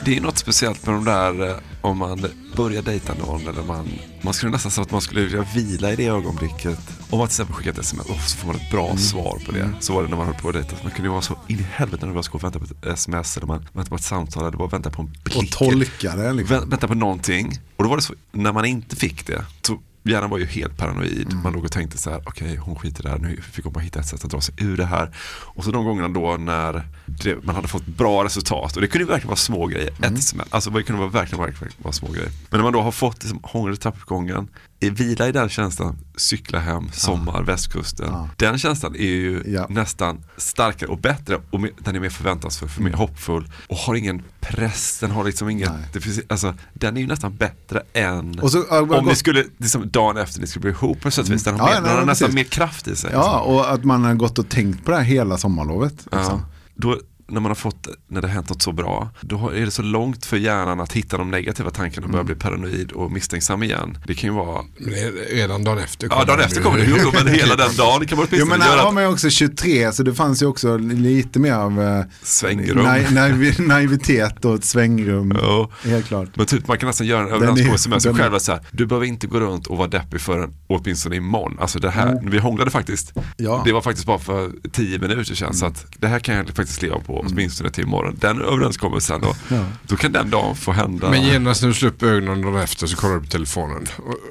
Det 0.04 0.16
är 0.16 0.20
något 0.20 0.38
speciellt 0.38 0.86
med 0.86 0.94
de 0.94 1.04
där 1.04 1.48
eh, 1.50 1.56
om 1.80 1.98
man 1.98 2.26
börjar 2.56 2.82
dejta 2.82 3.14
någon 3.14 3.48
eller 3.48 3.62
man, 3.62 3.88
man 4.22 4.34
skulle 4.34 4.52
nästan 4.52 4.72
säga 4.72 4.82
att 4.82 4.90
man 4.90 5.00
skulle 5.00 5.20
vilja 5.20 5.46
vila 5.54 5.92
i 5.92 5.96
det 5.96 6.06
ögonblicket. 6.06 6.78
Om 7.10 7.18
man 7.18 7.28
till 7.28 7.32
exempel 7.32 7.54
skickar 7.56 7.70
ett 7.70 7.78
sms 7.78 8.06
och 8.06 8.20
så 8.20 8.36
får 8.36 8.46
man 8.46 8.56
ett 8.56 8.70
bra 8.70 8.84
Mm. 8.86 8.98
svar 8.98 9.38
på 9.46 9.52
det. 9.52 9.68
Så 9.80 9.94
var 9.94 10.02
det 10.02 10.08
när 10.08 10.16
man 10.16 10.26
höll 10.26 10.34
på 10.34 10.48
att 10.48 10.54
dejta. 10.54 10.76
Man 10.82 10.92
kunde 10.92 11.06
ju 11.08 11.12
vara 11.12 11.22
så 11.22 11.36
in 11.48 11.58
i 11.58 11.66
helvete 11.72 12.06
nervös 12.06 12.28
och 12.28 12.44
vänta 12.44 12.58
på 12.58 12.64
ett 12.64 12.86
sms 12.86 13.36
eller 13.36 13.46
man 13.46 13.66
väntar 13.72 13.90
på 13.90 13.96
ett 13.96 14.02
samtal 14.02 14.46
eller 14.46 14.58
bara 14.58 14.68
vänta 14.68 14.90
på 14.90 15.02
en 15.02 15.12
blick. 15.24 15.36
Och 15.36 15.50
tolka 15.50 16.16
det. 16.16 16.32
Liksom. 16.32 16.56
Vä- 16.56 16.70
vänta 16.70 16.88
på 16.88 16.94
någonting. 16.94 17.58
Och 17.76 17.84
då 17.84 17.90
var 17.90 17.96
det 17.96 18.02
så, 18.02 18.14
när 18.32 18.52
man 18.52 18.64
inte 18.64 18.96
fick 18.96 19.26
det, 19.26 19.44
så 19.66 19.78
hjärnan 20.02 20.30
var 20.30 20.38
ju 20.38 20.46
helt 20.46 20.76
paranoid. 20.76 21.26
Mm. 21.32 21.42
Man 21.42 21.52
låg 21.52 21.64
och 21.64 21.72
tänkte 21.72 21.98
så 21.98 22.10
här, 22.10 22.22
okej 22.26 22.56
hon 22.56 22.76
skiter 22.76 23.02
där, 23.02 23.18
nu 23.18 23.36
fick 23.42 23.64
hon 23.64 23.72
bara 23.72 23.80
hitta 23.80 24.00
ett 24.00 24.06
sätt 24.06 24.24
att 24.24 24.30
dra 24.30 24.40
sig 24.40 24.54
ur 24.58 24.76
det 24.76 24.84
här. 24.84 25.16
Och 25.54 25.64
så 25.64 25.70
de 25.70 25.84
gångerna 25.84 26.08
då 26.08 26.36
när 26.36 26.88
det, 27.06 27.44
man 27.44 27.54
hade 27.54 27.68
fått 27.68 27.86
bra 27.86 28.24
resultat, 28.24 28.76
och 28.76 28.82
det 28.82 28.88
kunde 28.88 29.06
verkligen 29.06 29.28
vara 29.28 29.36
små 29.36 29.66
grejer, 29.66 29.90
Mm. 30.02 30.14
ett 30.14 30.48
alltså 30.50 30.70
det 30.70 30.82
kunde 30.82 31.00
vara 31.00 31.10
verkligen, 31.10 31.44
verkligen 31.44 31.72
vara 31.78 31.92
små 31.92 32.08
grejer. 32.08 32.30
Men 32.50 32.58
när 32.58 32.62
man 32.64 32.72
då 32.72 32.80
har 32.82 32.92
fått 32.92 33.22
liksom, 33.22 33.40
hångel 33.42 33.74
i 33.74 33.76
trappuppgången, 33.76 34.48
vila 34.90 35.28
i 35.28 35.32
den 35.32 35.48
känslan, 35.48 35.98
cykla 36.16 36.58
hem, 36.58 36.90
sommar, 36.92 37.42
västkusten. 37.42 38.14
Den 38.36 38.58
känslan 38.58 38.94
är 38.94 38.98
ju 39.02 39.58
nästan 39.68 40.24
starkare 40.36 40.90
och 40.90 40.98
bättre 40.98 41.40
och 41.50 41.60
mer, 41.60 41.70
den 41.78 41.96
är 41.96 42.00
mer 42.00 42.10
förväntansfull, 42.10 42.68
för 42.68 42.82
mer 42.82 42.92
hoppfull 42.92 43.50
och 43.68 43.76
har 43.76 43.94
ingen 43.94 44.22
press, 44.40 44.98
den 45.00 45.10
har 45.10 45.24
liksom 45.24 45.48
ingen, 45.50 45.70
det 45.92 46.00
finns, 46.00 46.20
alltså, 46.28 46.54
den 46.74 46.96
är 46.96 47.00
ju 47.00 47.06
nästan 47.06 47.36
bättre 47.36 47.82
än 47.92 48.40
så, 48.50 48.64
ja, 48.70 48.80
om 48.80 48.88
gott- 48.88 49.04
ni 49.04 49.14
skulle, 49.14 49.44
liksom, 49.58 49.90
dagen 49.90 50.16
efter 50.16 50.40
ni 50.40 50.46
skulle 50.46 50.60
bli 50.60 50.70
ihop 50.70 51.00
på 51.00 51.10
sätt 51.10 51.26
och 51.26 51.32
vis. 51.34 51.44
Den 51.44 51.60
har, 51.60 51.68
Ja, 51.68 51.74
mer, 51.74 51.80
nej, 51.80 51.90
den 51.90 51.98
har 51.98 52.06
nästan 52.06 52.34
mer 52.34 52.44
kraft 52.44 52.88
i 52.88 52.96
sig. 52.96 53.10
Ja, 53.12 53.40
och 53.40 53.72
att 53.72 53.84
man 53.84 54.04
har 54.04 54.14
gått 54.14 54.38
och 54.38 54.48
tänkt 54.48 54.84
på 54.84 54.90
det 54.90 54.96
här 54.96 55.04
hela 55.04 55.38
sommarlovet. 55.38 56.06
Ja. 56.10 56.18
Liksom. 56.18 56.42
Då, 56.74 56.98
när 57.32 57.40
man 57.40 57.50
har 57.50 57.54
fått, 57.54 57.88
när 58.08 58.20
det 58.20 58.26
har 58.28 58.34
hänt 58.34 58.48
något 58.48 58.62
så 58.62 58.72
bra, 58.72 59.10
då 59.20 59.48
är 59.50 59.64
det 59.64 59.70
så 59.70 59.82
långt 59.82 60.26
för 60.26 60.36
hjärnan 60.36 60.80
att 60.80 60.92
hitta 60.92 61.16
de 61.18 61.30
negativa 61.30 61.70
tankarna 61.70 62.04
och 62.06 62.10
börja 62.12 62.24
bli 62.24 62.34
paranoid 62.34 62.92
och 62.92 63.12
misstänksam 63.12 63.62
igen. 63.62 63.98
Det 64.06 64.14
kan 64.14 64.30
ju 64.30 64.36
vara... 64.36 64.62
Det 64.78 65.10
redan 65.34 65.64
dagen 65.64 65.78
efter 65.78 66.08
Ja, 66.10 66.24
dagen 66.24 66.40
efter 66.40 66.60
kommer 66.62 66.78
det. 66.78 66.84
Jo, 66.88 66.96
jo, 67.02 67.10
men 67.14 67.34
hela 67.34 67.56
den 67.56 67.76
dagen 67.76 68.06
kan 68.06 68.18
man 68.18 68.26
Jo 68.30 68.36
åtminstone 68.36 68.58
men 68.58 68.60
här 68.60 68.76
har 68.78 68.92
man 68.92 69.02
ju 69.02 69.08
också 69.08 69.30
23 69.30 69.92
så 69.92 70.02
det 70.02 70.14
fanns 70.14 70.42
ju 70.42 70.46
också 70.46 70.76
lite 70.76 71.38
mer 71.38 71.52
av 71.52 71.82
eh, 71.82 72.04
Svängrum. 72.22 72.86
nai- 72.86 73.06
naiv- 73.08 73.60
naivitet 73.66 74.44
och 74.44 74.54
ett 74.54 74.64
svängrum. 74.64 75.36
Helt 75.84 76.06
klart. 76.06 76.28
Men 76.36 76.46
typ, 76.46 76.66
man 76.68 76.78
kan 76.78 76.86
nästan 76.86 77.06
göra 77.06 77.22
en 77.22 77.32
överenskommelse 77.32 77.88
med 77.88 78.02
sig 78.02 78.14
själv. 78.14 78.38
Så 78.38 78.52
här, 78.52 78.60
du 78.70 78.86
behöver 78.86 79.06
inte 79.06 79.26
gå 79.26 79.40
runt 79.40 79.66
och 79.66 79.76
vara 79.78 79.88
deppig 79.88 80.20
förrän 80.20 80.54
åtminstone 80.66 81.16
imorgon. 81.16 81.56
Alltså 81.60 81.78
det 81.78 81.90
här, 81.90 82.12
Mm. 82.12 82.30
vi 82.30 82.38
hånglade 82.38 82.70
faktiskt. 82.70 83.12
Ja. 83.36 83.62
Det 83.64 83.72
var 83.72 83.80
faktiskt 83.80 84.06
bara 84.06 84.18
för 84.18 84.50
tio 84.72 84.98
minuter 84.98 85.34
sedan. 85.34 85.46
Mm. 85.46 85.54
Så 85.54 85.66
att 85.66 85.86
det 85.98 86.08
här 86.08 86.18
kan 86.18 86.34
jag 86.36 86.46
faktiskt 86.48 86.82
leva 86.82 86.98
på 86.98 87.21
åtminstone 87.26 87.70
till 87.70 87.84
imorgon. 87.84 88.16
Den 88.20 88.40
överenskommelsen 88.42 89.20
då, 89.20 89.34
Ja. 89.48 89.64
då 89.86 89.96
kan 89.96 90.12
den 90.12 90.30
dagen 90.30 90.56
få 90.56 90.72
hända. 90.72 91.10
Men 91.10 91.22
genast 91.22 91.62
när 91.62 91.68
du 91.68 91.74
slår 91.74 91.88
upp 91.90 92.02
ögonen 92.02 92.42
dagen 92.42 92.56
efter 92.56 92.86
så 92.86 92.96
kollar 92.96 93.14
du 93.14 93.20
på 93.20 93.26
telefonen 93.26 93.86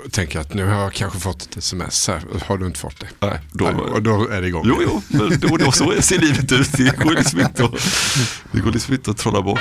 och 0.05 0.11
tänker 0.11 0.39
att 0.39 0.53
nu 0.53 0.65
har 0.65 0.81
jag 0.81 0.93
kanske 0.93 1.19
fått 1.19 1.41
ett 1.41 1.57
sms 1.57 2.07
här. 2.07 2.21
Har 2.47 2.57
du 2.57 2.65
inte 2.65 2.79
fått 2.79 2.99
det? 2.99 3.07
Nej, 3.27 3.39
då, 3.51 3.65
och 3.67 4.01
då 4.01 4.27
är 4.29 4.41
det 4.41 4.47
igång. 4.47 4.63
Jo, 4.65 4.75
jo, 4.81 5.01
men 5.07 5.39
då, 5.39 5.57
då 5.57 5.71
så 5.71 5.93
ser 6.01 6.19
livet 6.19 6.51
ut. 6.51 6.71
Det 6.71 6.97
går 7.03 7.11
liksom 7.11 7.39
inte 7.39 7.65
att, 7.65 7.71
det 8.51 8.59
går 8.59 8.71
liksom 8.71 8.93
inte 8.93 9.11
att 9.11 9.17
trolla 9.17 9.41
bort. 9.41 9.59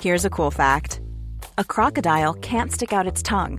Here's 0.00 0.24
a 0.24 0.30
cool 0.30 0.50
fact 0.50 1.00
a 1.58 1.64
crocodile 1.64 2.34
can't 2.34 2.70
stick 2.72 2.92
out 2.92 3.06
its 3.06 3.22
tongue. 3.22 3.58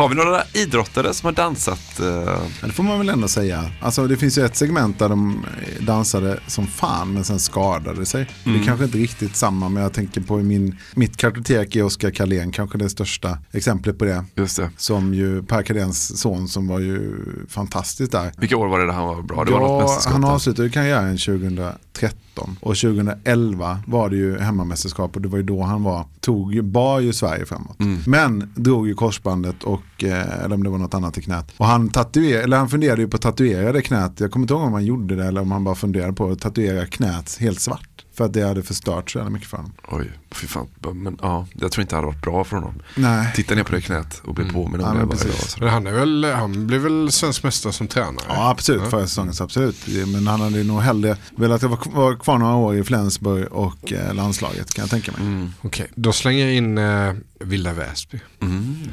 Har 0.00 0.08
vi 0.08 0.14
några 0.14 0.42
idrottare 0.54 1.14
som 1.14 1.26
har 1.26 1.32
dansat? 1.32 2.00
Eh... 2.00 2.66
Det 2.66 2.72
får 2.72 2.82
man 2.82 2.98
väl 2.98 3.08
ändå 3.08 3.28
säga. 3.28 3.70
Alltså, 3.80 4.06
det 4.06 4.16
finns 4.16 4.38
ju 4.38 4.44
ett 4.44 4.56
segment 4.56 4.98
där 4.98 5.08
de 5.08 5.46
dansade 5.80 6.40
som 6.46 6.66
fan 6.66 7.12
men 7.12 7.24
sen 7.24 7.38
skadade 7.38 8.06
sig. 8.06 8.20
Mm. 8.20 8.32
Det 8.44 8.50
är 8.50 8.54
mm. 8.54 8.66
kanske 8.66 8.84
inte 8.84 8.98
riktigt 8.98 9.36
samma 9.36 9.68
men 9.68 9.82
jag 9.82 9.92
tänker 9.92 10.20
på 10.20 10.36
min, 10.36 10.78
mitt 10.94 11.16
kartotek 11.16 11.76
är 11.76 11.82
Oskar 11.82 12.10
Karlén, 12.10 12.52
kanske 12.52 12.78
det 12.78 12.90
största 12.90 13.38
exemplet 13.52 13.98
på 13.98 14.04
det. 14.04 14.24
Just 14.34 14.56
det. 14.56 14.70
Som 14.76 15.14
ju 15.14 15.42
Per 15.42 15.62
Carléns 15.62 16.20
son 16.20 16.48
som 16.48 16.68
var 16.68 16.78
ju 16.78 17.26
fantastiskt 17.48 18.12
där. 18.12 18.32
Vilka 18.38 18.56
år 18.56 18.68
var 18.68 18.78
det 18.78 18.86
där 18.86 18.92
han 18.92 19.06
var 19.06 19.22
bra? 19.22 19.44
Det 19.44 19.50
ja, 19.50 19.58
var 19.58 19.80
något 19.82 20.04
han 20.04 20.24
avslutade 20.24 20.70
karriären 20.70 21.18
2013 21.18 22.56
och 22.60 22.76
2011 22.76 23.78
var 23.86 24.10
det 24.10 24.16
ju 24.16 24.38
hemmamästerskap 24.38 25.16
och 25.16 25.22
det 25.22 25.28
var 25.28 25.36
ju 25.38 25.44
då 25.44 25.62
han 25.62 25.82
var, 25.82 26.06
tog, 26.20 26.64
bar 26.64 27.00
ju 27.00 27.12
Sverige 27.12 27.46
framåt. 27.46 27.80
Mm. 27.80 27.98
Men 28.06 28.52
drog 28.54 28.88
ju 28.88 28.94
korsbandet 28.94 29.64
och, 29.64 29.82
eh, 29.98 30.44
eller 30.44 30.54
om 30.54 30.64
det 30.64 30.70
var 30.70 30.78
något 30.78 30.94
annat 30.94 31.18
i 31.18 31.22
knät. 31.22 31.52
Och 31.56 31.66
han, 31.66 31.88
tatuer, 31.88 32.42
eller 32.42 32.56
han 32.56 32.68
funderade 32.68 33.02
ju 33.02 33.08
på 33.08 33.16
att 33.16 33.22
tatuera 33.22 33.72
det 33.72 33.82
knät, 33.82 34.20
jag 34.20 34.30
kommer 34.30 34.44
inte 34.44 34.54
ihåg 34.54 34.62
om 34.62 34.72
han 34.72 34.84
gjorde 34.84 35.16
det 35.16 35.24
eller 35.24 35.40
om 35.40 35.52
han 35.52 35.64
bara 35.64 35.74
funderade 35.74 36.12
på 36.12 36.30
att 36.30 36.40
tatuera 36.40 36.86
knät 36.86 37.36
helt 37.40 37.60
svart. 37.60 38.00
För 38.20 38.24
att 38.24 38.32
det 38.32 38.42
hade 38.42 38.62
förstört 38.62 39.10
så 39.10 39.18
jävla 39.18 39.30
mycket 39.30 39.48
för 39.48 39.56
honom. 39.56 39.72
Oj, 39.88 40.10
fy 40.30 40.46
fan. 40.46 40.68
Men 40.94 41.18
ja, 41.22 41.46
jag 41.52 41.72
tror 41.72 41.82
inte 41.82 41.94
det 41.94 41.96
hade 41.96 42.06
varit 42.06 42.22
bra 42.22 42.44
för 42.44 42.56
honom. 42.56 42.82
Nej. 42.96 43.32
Titta 43.34 43.54
ner 43.54 43.62
på 43.62 43.72
det 43.72 43.80
knät 43.80 44.22
och 44.24 44.34
bli 44.34 44.44
mm. 44.44 44.54
påminn 44.54 44.80
om 44.80 44.96
ja, 44.96 45.02
det 45.02 45.06
varje 45.06 45.60
dag. 45.60 45.70
Han, 45.70 45.86
är 45.86 45.92
väl, 45.92 46.24
han 46.24 46.66
blev 46.66 46.80
väl 46.80 47.12
svensk 47.12 47.42
mästare 47.42 47.72
som 47.72 47.88
tränare? 47.88 48.24
Ja, 48.28 48.50
absolut. 48.50 48.82
Ja. 48.84 48.90
Förra 48.90 49.06
säsongen, 49.06 49.34
absolut. 49.40 49.76
Men 50.06 50.26
han 50.26 50.40
hade 50.40 50.64
nog 50.64 50.80
hellre 50.80 51.16
velat 51.36 51.62
vara 51.62 52.16
kvar 52.16 52.38
några 52.38 52.54
år 52.54 52.76
i 52.76 52.84
Flensburg 52.84 53.52
och 53.52 53.92
eh, 53.92 54.14
landslaget 54.14 54.74
kan 54.74 54.82
jag 54.82 54.90
tänka 54.90 55.12
mig. 55.12 55.20
Mm. 55.20 55.52
Okej, 55.58 55.68
okay. 55.68 55.86
då 55.94 56.12
slänger 56.12 56.44
jag 56.44 56.54
in 56.54 56.78
eh, 56.78 57.14
Villa 57.40 57.72
Väsby. 57.72 58.20
Mm. 58.40 58.90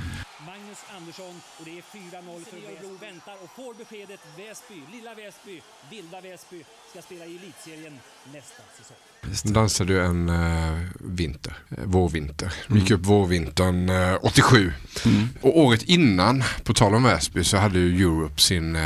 och 1.60 1.66
det 1.66 1.78
är 1.78 1.82
4-0 1.82 2.46
för 2.50 2.58
Örebro 2.58 2.98
väntar 3.02 3.34
och 3.44 3.50
får 3.56 3.67
beskedet 3.78 4.20
Väsby, 4.38 4.82
lilla 4.92 5.14
Väsby, 5.16 5.62
vilda 5.90 6.22
Väsby 6.22 6.64
ska 6.92 7.02
spela 7.02 7.26
i 7.26 7.36
elitserien 7.36 8.00
nästa 8.34 8.64
säsong. 8.78 8.98
De 9.44 9.54
dansade 9.54 9.94
ju 9.94 10.06
en 10.06 10.30
uh, 10.30 10.78
vinter, 11.00 11.58
uh, 11.72 11.84
vårvinter. 11.86 12.54
De 12.68 12.78
gick 12.78 12.90
mm. 12.90 13.02
upp 13.02 13.08
vårvintern 13.08 13.90
uh, 13.90 14.18
87. 14.22 14.74
Mm. 15.06 15.30
Och 15.42 15.60
året 15.60 15.84
innan, 15.84 16.44
på 16.64 16.74
tal 16.74 16.96
om 16.96 17.04
Väsby, 17.04 17.44
så 17.44 17.58
hade 17.58 17.80
ju 17.80 18.04
Europe 18.04 18.42
sin 18.42 18.78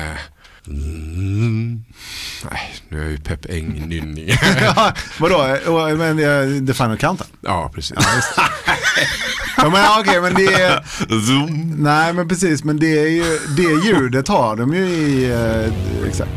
Mm. 0.67 1.83
Nej, 2.51 2.75
nu 2.89 2.97
är 2.97 3.03
jag 3.03 3.11
ju 3.11 3.17
Pep 3.17 3.45
Eng-nynning. 3.49 4.29
ja, 4.61 4.93
vadå, 5.19 5.95
men 5.97 6.19
uh, 6.19 6.67
The 6.67 6.73
Final 6.73 6.97
Countdown? 6.97 7.27
Ja, 7.41 7.71
precis. 7.73 7.97
ja, 9.61 9.69
men 9.69 9.85
okej, 9.99 10.19
okay, 10.19 10.21
men 10.21 10.33
det 10.33 10.53
är... 10.53 10.83
Zoom. 11.27 11.75
Nej, 11.77 12.13
men 12.13 12.27
precis, 12.27 12.63
men 12.63 12.79
det 12.79 12.99
är 12.99 13.07
ju, 13.07 13.39
det 13.57 13.87
ljudet 13.87 14.27
har 14.27 14.55
de 14.55 14.73
ju 14.73 14.85
i... 14.85 15.33
Uh, 15.33 16.07
exakt. 16.07 16.31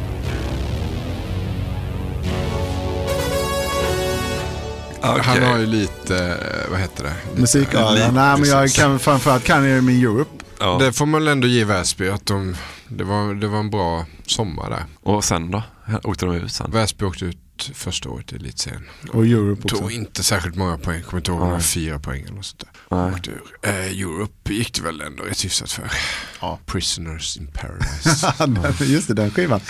Okay. 4.98 5.20
Han 5.22 5.42
har 5.42 5.58
ju 5.58 5.66
lite, 5.66 6.36
vad 6.70 6.80
heter 6.80 7.04
det? 7.04 7.40
Musik, 7.40 7.68
ja. 7.72 7.94
Nej, 7.94 8.10
men 8.12 8.44
jag 8.44 8.70
kan 8.70 8.98
framförallt 8.98 9.44
kan 9.44 9.64
jag 9.64 9.84
min 9.84 10.02
Europe. 10.02 10.44
Ja. 10.60 10.78
Det 10.80 10.92
får 10.92 11.06
man 11.06 11.28
ändå 11.28 11.46
ge 11.46 11.64
Väsby, 11.64 12.08
att 12.08 12.26
de, 12.26 12.56
det, 12.88 13.04
var, 13.04 13.34
det 13.34 13.48
var 13.48 13.58
en 13.58 13.70
bra 13.70 14.06
sommar 14.26 14.70
där. 14.70 14.84
Och 15.02 15.24
sen 15.24 15.50
då? 15.50 15.62
Åkte 16.02 16.26
de 16.26 16.34
ut 16.34 16.52
sen? 16.52 16.70
Väsby 16.70 17.04
åkte 17.04 17.24
ut 17.24 17.43
första 17.74 18.08
året 18.08 18.32
i 18.32 18.36
elitserien. 18.36 18.84
Och 19.12 19.26
Europe 19.26 19.62
också? 19.64 19.76
Tog 19.76 19.92
inte 19.92 20.22
särskilt 20.22 20.56
många 20.56 20.78
poäng, 20.78 21.02
kommer 21.02 21.20
inte 21.20 21.30
ihåg 21.30 21.40
om 21.40 21.46
det 21.48 21.52
var 21.54 21.60
fyra 21.60 21.98
poäng 21.98 22.22
eller 22.22 22.42
sånt 22.42 22.64
där. 22.90 23.70
Eh, 23.70 24.00
Europe 24.00 24.52
gick 24.54 24.74
det 24.74 24.82
väl 24.82 25.00
ändå 25.00 25.22
rätt 25.22 25.44
hyfsat 25.44 25.72
för. 25.72 25.90
Ja. 26.40 26.58
Prisoners 26.66 27.36
in 27.36 27.46
Paradise. 27.46 28.84
Just 28.92 29.08
det, 29.08 29.14
den 29.14 29.30
skivan. 29.30 29.60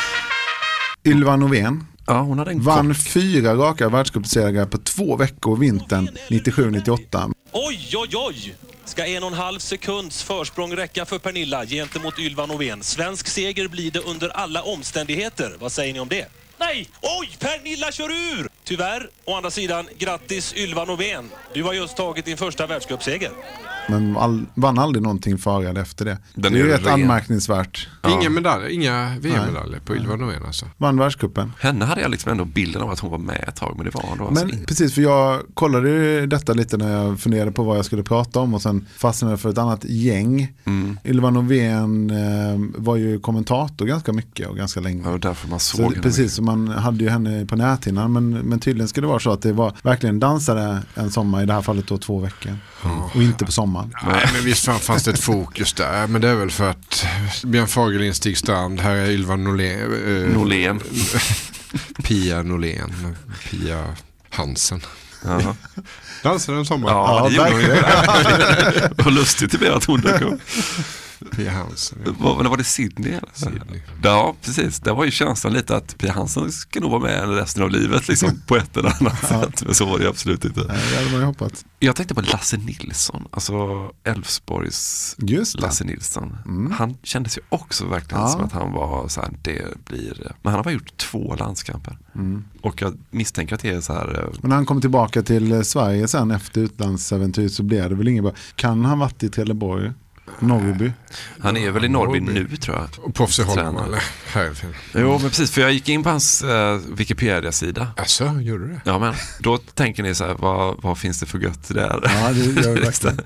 Ylva 1.04 1.36
Novén 1.36 1.86
Ja, 2.06 2.20
hon 2.20 2.38
hade 2.38 2.50
en 2.50 2.62
Vann 2.62 2.94
kock. 2.94 3.02
fyra 3.06 3.54
raka 3.54 3.88
världscupsegrar 3.88 4.66
på 4.66 4.78
två 4.78 5.16
veckor 5.16 5.56
vintern 5.56 6.08
97-98. 6.28 7.32
Oj, 7.52 7.90
oj, 7.96 8.08
oj! 8.14 8.54
Ska 8.84 9.06
en 9.06 9.22
och 9.22 9.28
en 9.28 9.34
halv 9.38 9.58
sekunds 9.58 10.22
försprång 10.22 10.76
räcka 10.76 11.04
för 11.04 11.18
Pernilla 11.18 11.66
gentemot 11.66 12.18
Ylva 12.18 12.46
Novén? 12.46 12.82
Svensk 12.82 13.26
seger 13.28 13.68
blir 13.68 13.90
det 13.90 13.98
under 14.00 14.28
alla 14.28 14.62
omständigheter. 14.62 15.56
Vad 15.60 15.72
säger 15.72 15.92
ni 15.92 16.00
om 16.00 16.08
det? 16.08 16.26
Nej! 16.56 16.88
Oj, 17.00 17.36
Pernilla 17.38 17.92
kör 17.92 18.10
ur! 18.10 18.48
Tyvärr, 18.64 19.10
å 19.24 19.34
andra 19.34 19.50
sidan, 19.50 19.88
grattis 19.98 20.54
Ylva 20.56 20.84
Novén. 20.84 21.30
Du 21.54 21.62
har 21.62 21.72
just 21.72 21.96
tagit 21.96 22.24
din 22.24 22.36
första 22.36 22.66
världscupseger. 22.66 23.30
Men 23.88 24.16
all, 24.16 24.46
vann 24.54 24.78
aldrig 24.78 25.02
någonting 25.02 25.38
eller 25.46 25.80
efter 25.80 26.04
det. 26.04 26.18
Den 26.34 26.52
det 26.52 26.60
är, 26.60 26.64
är 26.64 26.68
rätt 26.68 26.86
anmärkningsvärt. 26.86 27.88
Ja. 28.02 28.10
Inga 28.10 28.30
medaljer, 28.30 28.68
inga 28.68 29.16
VM-medaljer 29.20 29.80
på 29.80 29.96
Ylva 29.96 30.16
Norén 30.16 30.42
alltså. 30.46 30.66
Vann 30.76 30.98
världscupen. 30.98 31.52
Henne 31.60 31.84
hade 31.84 32.00
jag 32.00 32.10
liksom 32.10 32.32
ändå 32.32 32.44
bilden 32.44 32.82
av 32.82 32.90
att 32.90 32.98
hon 32.98 33.10
var 33.10 33.18
med 33.18 33.44
ett 33.48 33.56
tag, 33.56 33.74
men 33.76 33.84
det 33.84 33.94
var 33.94 34.02
hon 34.08 34.18
då 34.18 34.26
alltså 34.26 34.46
Men 34.46 34.64
precis, 34.64 34.94
för 34.94 35.02
jag 35.02 35.42
kollade 35.54 36.26
detta 36.26 36.52
lite 36.52 36.76
när 36.76 36.92
jag 36.92 37.20
funderade 37.20 37.52
på 37.52 37.62
vad 37.62 37.78
jag 37.78 37.84
skulle 37.84 38.02
prata 38.02 38.40
om 38.40 38.54
och 38.54 38.62
sen 38.62 38.86
fastnade 38.96 39.32
jag 39.32 39.40
för 39.40 39.50
ett 39.50 39.58
annat 39.58 39.84
gäng. 39.84 40.52
Mm. 40.64 40.98
Ylva 41.04 41.30
Norén 41.30 42.10
eh, 42.10 42.82
var 42.82 42.96
ju 42.96 43.20
kommentator 43.20 43.86
ganska 43.86 44.12
mycket 44.12 44.48
och 44.48 44.56
ganska 44.56 44.80
länge. 44.80 45.02
Ja, 45.10 45.18
därför 45.18 45.48
man 45.48 45.60
såg 45.60 45.76
så, 45.76 45.90
henne. 45.90 46.02
Precis, 46.02 46.34
så 46.34 46.42
man 46.42 46.68
hade 46.68 47.04
ju 47.04 47.10
henne 47.10 47.46
på 47.46 47.56
näthinnan, 47.56 48.12
men, 48.12 48.30
men 48.30 48.60
tydligen 48.60 48.88
skulle 48.88 49.04
det 49.04 49.08
vara 49.08 49.20
så 49.20 49.32
att 49.32 49.42
det 49.42 49.52
var 49.52 49.72
verkligen 49.82 50.20
dansade 50.20 50.82
en 50.94 51.10
sommar, 51.10 51.42
i 51.42 51.46
det 51.46 51.52
här 51.52 51.62
fallet 51.62 51.86
då 51.86 51.98
två 51.98 52.18
veckor. 52.18 52.52
Mm. 52.84 53.02
Och 53.02 53.22
inte 53.22 53.44
på 53.44 53.52
sommaren. 53.52 53.73
Nej, 53.82 54.28
men 54.32 54.44
visst 54.44 54.64
fanns 54.64 55.04
det 55.04 55.10
ett 55.10 55.20
fokus 55.20 55.72
där. 55.72 56.06
Men 56.06 56.20
det 56.20 56.28
är 56.28 56.34
väl 56.34 56.50
för 56.50 56.70
att 56.70 57.06
Björn 57.44 57.68
Fagerlind, 57.68 58.16
Stig 58.16 58.38
Strand, 58.38 58.80
här 58.80 58.96
är 58.96 59.10
Ylva 59.10 59.36
Norlén. 59.36 59.80
Eh, 59.82 60.36
Norlén. 60.38 60.80
Pia 62.04 62.42
Norlén. 62.42 63.16
Pia 63.50 63.84
Hansen. 64.30 64.80
Dansade 66.22 66.58
en 66.58 66.66
sommar. 66.66 66.90
Ja, 66.90 67.30
ja 67.32 67.42
verkligen. 67.42 68.94
Vad 69.04 69.12
lustigt 69.14 69.52
det 69.52 69.58
blev 69.58 69.74
att 69.74 69.84
hon 69.84 70.00
dök 70.00 70.22
upp. 70.22 70.40
Pia 71.30 71.50
Hansen. 71.50 71.98
Var, 72.18 72.44
var 72.44 72.56
det 72.56 72.64
Sydney? 72.64 73.10
Eller? 73.10 73.30
Sydney. 73.32 73.80
Ja, 74.02 74.34
precis. 74.42 74.80
Det 74.80 74.92
var 74.92 75.04
ju 75.04 75.10
känslan 75.10 75.52
lite 75.52 75.76
att 75.76 75.98
Pia 75.98 76.12
Hansen 76.12 76.52
ska 76.52 76.80
nog 76.80 76.90
vara 76.90 77.02
med 77.02 77.34
resten 77.34 77.62
av 77.62 77.70
livet 77.70 78.08
liksom, 78.08 78.40
på 78.46 78.56
ett 78.56 78.76
eller 78.76 78.88
annat 79.00 79.18
ja. 79.22 79.28
sätt. 79.28 79.62
Men 79.64 79.74
så 79.74 79.84
var 79.84 79.98
det 79.98 80.08
absolut 80.08 80.44
inte. 80.44 80.60
Nej, 80.60 80.78
det 80.90 80.96
hade 80.96 81.10
man 81.10 81.20
ju 81.20 81.26
hoppats. 81.26 81.64
Jag 81.78 81.96
tänkte 81.96 82.14
på 82.14 82.20
Lasse 82.20 82.56
Nilsson, 82.56 83.28
alltså 83.30 83.54
Elfsborgs 84.04 85.16
Lasse 85.58 85.84
Nilsson. 85.84 86.36
Mm. 86.46 86.72
Han 86.72 86.96
kändes 87.02 87.38
ju 87.38 87.42
också 87.48 87.86
verkligen 87.86 88.22
ja. 88.22 88.28
som 88.28 88.44
att 88.44 88.52
han 88.52 88.72
var 88.72 89.08
så 89.08 89.20
här, 89.20 89.30
det 89.42 89.84
blir, 89.84 90.32
men 90.42 90.50
han 90.50 90.54
har 90.54 90.64
bara 90.64 90.74
gjort 90.74 90.96
två 90.96 91.34
landskamper. 91.34 91.98
Mm. 92.14 92.44
Och 92.60 92.82
jag 92.82 92.98
misstänker 93.10 93.54
att 93.54 93.62
det 93.62 93.70
är 93.70 93.80
så 93.80 93.92
här. 93.92 94.18
Eh, 94.18 94.38
men 94.40 94.48
när 94.48 94.56
han 94.56 94.66
kom 94.66 94.80
tillbaka 94.80 95.22
till 95.22 95.64
Sverige 95.64 96.08
sen 96.08 96.30
efter 96.30 96.60
utlandsäventyr 96.60 97.48
så 97.48 97.62
blev 97.62 97.88
det 97.88 97.94
väl 97.94 98.08
inget 98.08 98.22
bra. 98.22 98.32
Kan 98.56 98.84
han 98.84 98.98
varit 98.98 99.22
i 99.22 99.28
Trelleborg? 99.28 99.92
Norrby. 100.40 100.92
Han 101.38 101.56
är 101.56 101.70
väl 101.70 101.84
i 101.84 101.88
Norrby 101.88 102.20
nu 102.20 102.56
tror 102.56 102.76
jag. 102.76 103.14
På 103.14 103.26
Holm 103.44 103.76
eller? 103.76 104.02
Jo 104.94 105.18
men 105.18 105.30
precis 105.30 105.50
för 105.50 105.60
jag 105.60 105.72
gick 105.72 105.88
in 105.88 106.02
på 106.02 106.08
hans 106.10 106.44
uh, 106.44 106.80
Wikipedia-sida. 106.94 107.88
Alltså, 107.96 108.24
gjorde 108.40 108.66
du 108.66 108.72
det? 108.72 108.80
Ja 108.84 108.98
men 108.98 109.14
då 109.40 109.58
tänker 109.58 110.02
ni 110.02 110.14
så 110.14 110.24
här, 110.24 110.34
vad, 110.34 110.82
vad 110.82 110.98
finns 110.98 111.20
det 111.20 111.26
för 111.26 111.38
gött 111.38 111.68
där? 111.68 112.00
Ja 112.02 112.32
det 112.32 112.62
gör 112.62 112.74
det 113.02 113.22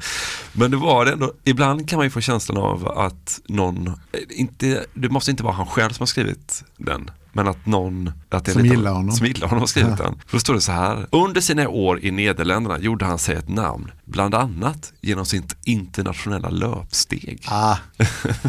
Men 0.52 0.70
det 0.70 0.76
var 0.76 1.04
det 1.04 1.12
ändå, 1.12 1.32
ibland 1.44 1.88
kan 1.88 1.96
man 1.96 2.06
ju 2.06 2.10
få 2.10 2.20
känslan 2.20 2.58
av 2.58 2.88
att 2.88 3.40
någon, 3.48 3.86
eh, 3.86 3.94
inte, 4.30 4.84
det 4.94 5.08
måste 5.08 5.30
inte 5.30 5.42
vara 5.42 5.54
han 5.54 5.66
själv 5.66 5.90
som 5.90 6.02
har 6.02 6.06
skrivit 6.06 6.64
den. 6.76 7.10
Men 7.38 7.48
att 7.48 7.66
någon 7.66 8.12
att 8.30 8.44
det 8.44 8.52
som, 8.52 8.62
lite, 8.62 8.74
gillar 8.74 8.92
honom. 8.92 9.16
som 9.16 9.26
gillar 9.26 9.48
honom 9.48 9.60
har 9.60 9.66
skrivit 9.66 9.94
ja. 9.98 10.04
den. 10.04 10.14
För 10.26 10.36
då 10.36 10.40
står 10.40 10.54
det 10.54 10.60
så 10.60 10.72
här. 10.72 11.06
Under 11.10 11.40
sina 11.40 11.68
år 11.68 12.04
i 12.04 12.10
Nederländerna 12.10 12.78
gjorde 12.78 13.04
han 13.04 13.18
sig 13.18 13.36
ett 13.36 13.48
namn. 13.48 13.90
Bland 14.04 14.34
annat 14.34 14.92
genom 15.00 15.26
sitt 15.26 15.56
internationella 15.64 16.48
löpsteg. 16.48 17.42
Ah, 17.44 17.76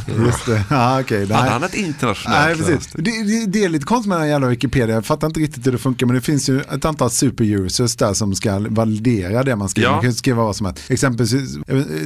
just 0.07 0.45
det. 0.45 0.63
Ah, 0.69 0.99
okay. 0.99 1.25
det 1.25 1.33
Hade 1.35 1.49
han 1.49 1.63
ett 1.63 1.73
internationellt 1.73 2.59
Nej, 2.59 2.67
precis. 2.67 2.93
Det, 2.93 3.01
det, 3.01 3.45
det, 3.45 3.63
är 3.63 3.69
lite 3.69 3.85
konstigt 3.85 4.09
med 4.09 4.17
den 4.17 4.21
här 4.21 4.29
jävla 4.31 4.47
Wikipedia. 4.47 4.95
Jag 4.95 5.05
fattar 5.05 5.27
inte 5.27 5.39
riktigt 5.39 5.67
hur 5.67 5.71
det 5.71 5.77
funkar. 5.77 6.05
Men 6.05 6.15
det 6.15 6.21
finns 6.21 6.49
ju 6.49 6.61
ett 6.61 6.85
antal 6.85 7.09
superusers 7.09 7.95
där 7.95 8.13
som 8.13 8.35
ska 8.35 8.59
validera 8.69 9.43
det 9.43 9.55
man 9.55 9.69
skriver. 9.69 9.89
Ja. 9.89 9.93
Man 9.93 10.03
kan 10.03 10.13
skriva 10.13 10.43
vad 10.43 10.55
som 10.55 10.65
helst. 10.65 10.91
Exempelvis, 10.91 11.57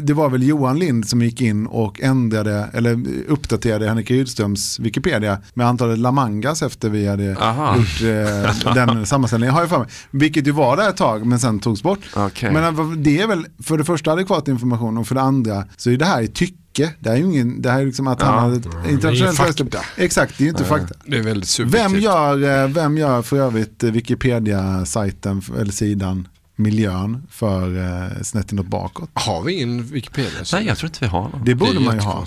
det 0.02 0.14
var 0.14 0.30
väl 0.30 0.44
Johan 0.44 0.80
Lind 0.80 1.10
som 1.10 1.22
gick 1.22 1.42
in 1.42 1.68
och 1.68 2.02
ändrade 2.02 2.70
eller 2.74 3.04
uppdaterade 3.28 3.88
Henrik 3.88 4.12
Rydströms 4.12 4.80
Wikipedia 4.80 5.42
med 5.54 5.68
antalet 5.68 6.00
lamangas 6.00 6.64
efter 6.74 6.90
vi 6.90 7.08
hade 7.08 7.36
Aha. 7.40 7.78
gjort 7.78 8.02
eh, 8.02 8.74
den 8.74 9.06
sammanställningen. 9.06 9.54
Har 9.54 9.62
jag 9.62 9.70
för 9.70 9.80
mig. 9.80 9.88
Vilket 10.12 10.48
ju 10.48 10.52
var 10.52 10.78
där 10.78 10.90
ett 10.90 10.98
tag 10.98 11.26
men 11.26 11.40
sen 11.40 11.60
togs 11.60 11.84
bort. 11.84 12.00
Okay. 12.16 12.52
Men 12.52 12.64
eh, 12.64 12.92
det 12.92 13.22
är 13.22 13.28
väl 13.28 13.46
för 13.64 13.78
det 13.78 13.84
första 13.84 14.12
adekvat 14.12 14.48
information 14.48 14.98
och 14.98 15.08
för 15.08 15.16
det 15.16 15.22
andra 15.22 15.66
så 15.78 15.90
är 15.90 15.98
det 15.98 16.06
här 16.06 16.22
i 16.22 16.28
tycke. 16.28 16.94
Det 17.00 17.10
är 17.10 17.16
ju 17.16 17.24
ingen, 17.24 17.62
det 17.62 17.72
här 17.72 17.82
är 17.82 17.86
liksom 17.86 18.08
att 18.08 18.20
ja, 18.20 18.26
han 18.26 18.40
hade 18.40 18.56
ett 18.56 18.90
internationellt 18.90 19.38
fakta. 19.38 19.80
Exakt, 19.98 20.38
det 20.38 20.42
är 20.42 20.46
ju 20.46 20.50
inte 20.50 20.64
ja, 20.64 20.70
fakta. 20.70 20.96
Det 21.06 21.18
är 21.18 21.24
väldigt 21.24 21.60
vem 21.60 22.00
gör, 22.00 22.64
eh, 22.64 22.68
vem 22.68 22.98
gör 22.98 23.22
för 23.22 23.38
övrigt 23.38 23.84
Wikipedia-sajten 23.84 25.42
eller 25.60 25.72
sidan 25.72 26.28
miljön 26.56 27.28
för 27.30 27.78
eh, 27.78 28.22
snett 28.22 28.52
inåt 28.52 28.66
bakåt. 28.68 29.10
Har 29.14 29.42
vi 29.42 29.54
ingen 29.54 29.84
Wikipedia? 29.84 30.44
Nej, 30.54 30.66
jag 30.66 30.78
tror 30.78 30.88
inte 30.88 31.00
vi 31.02 31.08
har 31.08 31.22
någon. 31.22 31.42
Det 31.46 31.56
borde 31.56 31.72
är 31.72 31.80
man 31.80 31.96
ju 31.96 32.02
ha. 32.02 32.26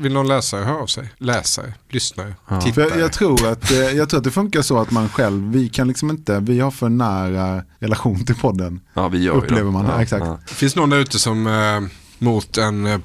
Vill 0.00 0.12
någon 0.12 0.28
läsare 0.28 0.64
höra 0.64 0.76
av 0.78 0.86
sig? 0.86 1.08
Läsare, 1.18 1.74
lyssnare, 1.88 2.34
För 2.48 2.60
tittare? 2.60 2.88
jag, 2.88 2.98
jag, 3.00 3.12
tror 3.12 3.48
att, 3.48 3.70
eh, 3.70 3.78
jag 3.78 4.08
tror 4.08 4.18
att 4.18 4.24
det 4.24 4.30
funkar 4.30 4.62
så 4.62 4.78
att 4.78 4.90
man 4.90 5.08
själv, 5.08 5.52
vi 5.52 5.68
kan 5.68 5.88
liksom 5.88 6.10
inte, 6.10 6.40
vi 6.40 6.60
har 6.60 6.70
för 6.70 6.88
nära 6.88 7.62
relation 7.78 8.24
till 8.24 8.34
podden. 8.36 8.80
Ja, 8.94 9.08
vi 9.08 9.22
gör 9.22 9.34
Upplever 9.34 9.64
det. 9.64 9.70
man, 9.70 9.86
Ja, 9.86 10.02
exakt. 10.02 10.26
ja. 10.26 10.38
Finns 10.46 10.76
någon 10.76 10.90
där 10.90 10.98
ute 10.98 11.18
som 11.18 11.46
eh, 11.46 11.80
mot 12.18 12.58
en 12.58 12.86
eh, 12.86 12.98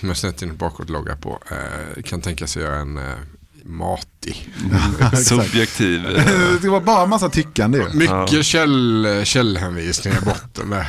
med 0.00 0.16
snett 0.16 0.42
inåt 0.42 0.58
bakåt-logga 0.58 1.16
på 1.16 1.38
eh, 1.50 2.02
kan 2.02 2.20
tänka 2.20 2.46
sig 2.46 2.62
göra 2.62 2.76
en 2.76 2.98
eh, 2.98 3.14
matig. 3.66 4.48
Subjektiv. 5.24 6.06
eh, 6.06 6.24
det 6.62 6.68
var 6.68 6.80
bara 6.80 7.02
en 7.02 7.08
massa 7.08 7.28
tyckande 7.28 7.78
ju. 7.78 7.88
Mycket 7.94 8.46
käll, 8.46 9.06
källhänvisningar 9.24 10.18
i 10.18 10.24
botten 10.24 10.70
där. 10.70 10.84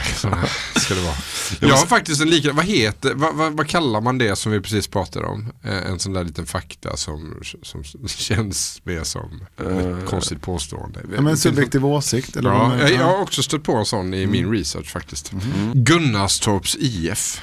Ska 0.79 0.93
det 0.95 1.01
vara. 1.01 1.15
Jag 1.59 1.75
har 1.75 1.85
faktiskt 1.85 2.21
en 2.21 2.29
likadan, 2.29 2.55
vad 2.55 2.65
heter, 2.65 3.13
vad, 3.13 3.35
vad, 3.35 3.53
vad 3.53 3.67
kallar 3.67 4.01
man 4.01 4.17
det 4.17 4.35
som 4.35 4.51
vi 4.51 4.61
precis 4.61 4.87
pratade 4.87 5.25
om? 5.25 5.51
Eh, 5.63 5.77
En 5.91 5.99
sån 5.99 6.13
där 6.13 6.23
liten 6.23 6.45
fakta 6.45 6.97
som, 6.97 7.35
som 7.63 7.83
känns 8.07 8.81
mer 8.83 9.03
som 9.03 9.41
ett 9.59 10.09
konstigt 10.09 10.41
påstående. 10.41 10.99
Ja, 11.15 11.21
men 11.21 11.37
subjektiv 11.37 11.85
åsikt. 11.85 12.35
Eller 12.35 12.49
Ja, 12.49 12.77
jag, 12.79 12.91
jag 12.91 13.05
har 13.05 13.21
också 13.21 13.43
stött 13.43 13.63
på 13.63 13.75
en 13.75 13.85
sån 13.85 14.13
i 14.13 14.27
min 14.27 14.51
research 14.51 14.91
faktiskt. 14.91 15.31
Gunnarstorps 15.73 16.75
IF. 16.79 17.41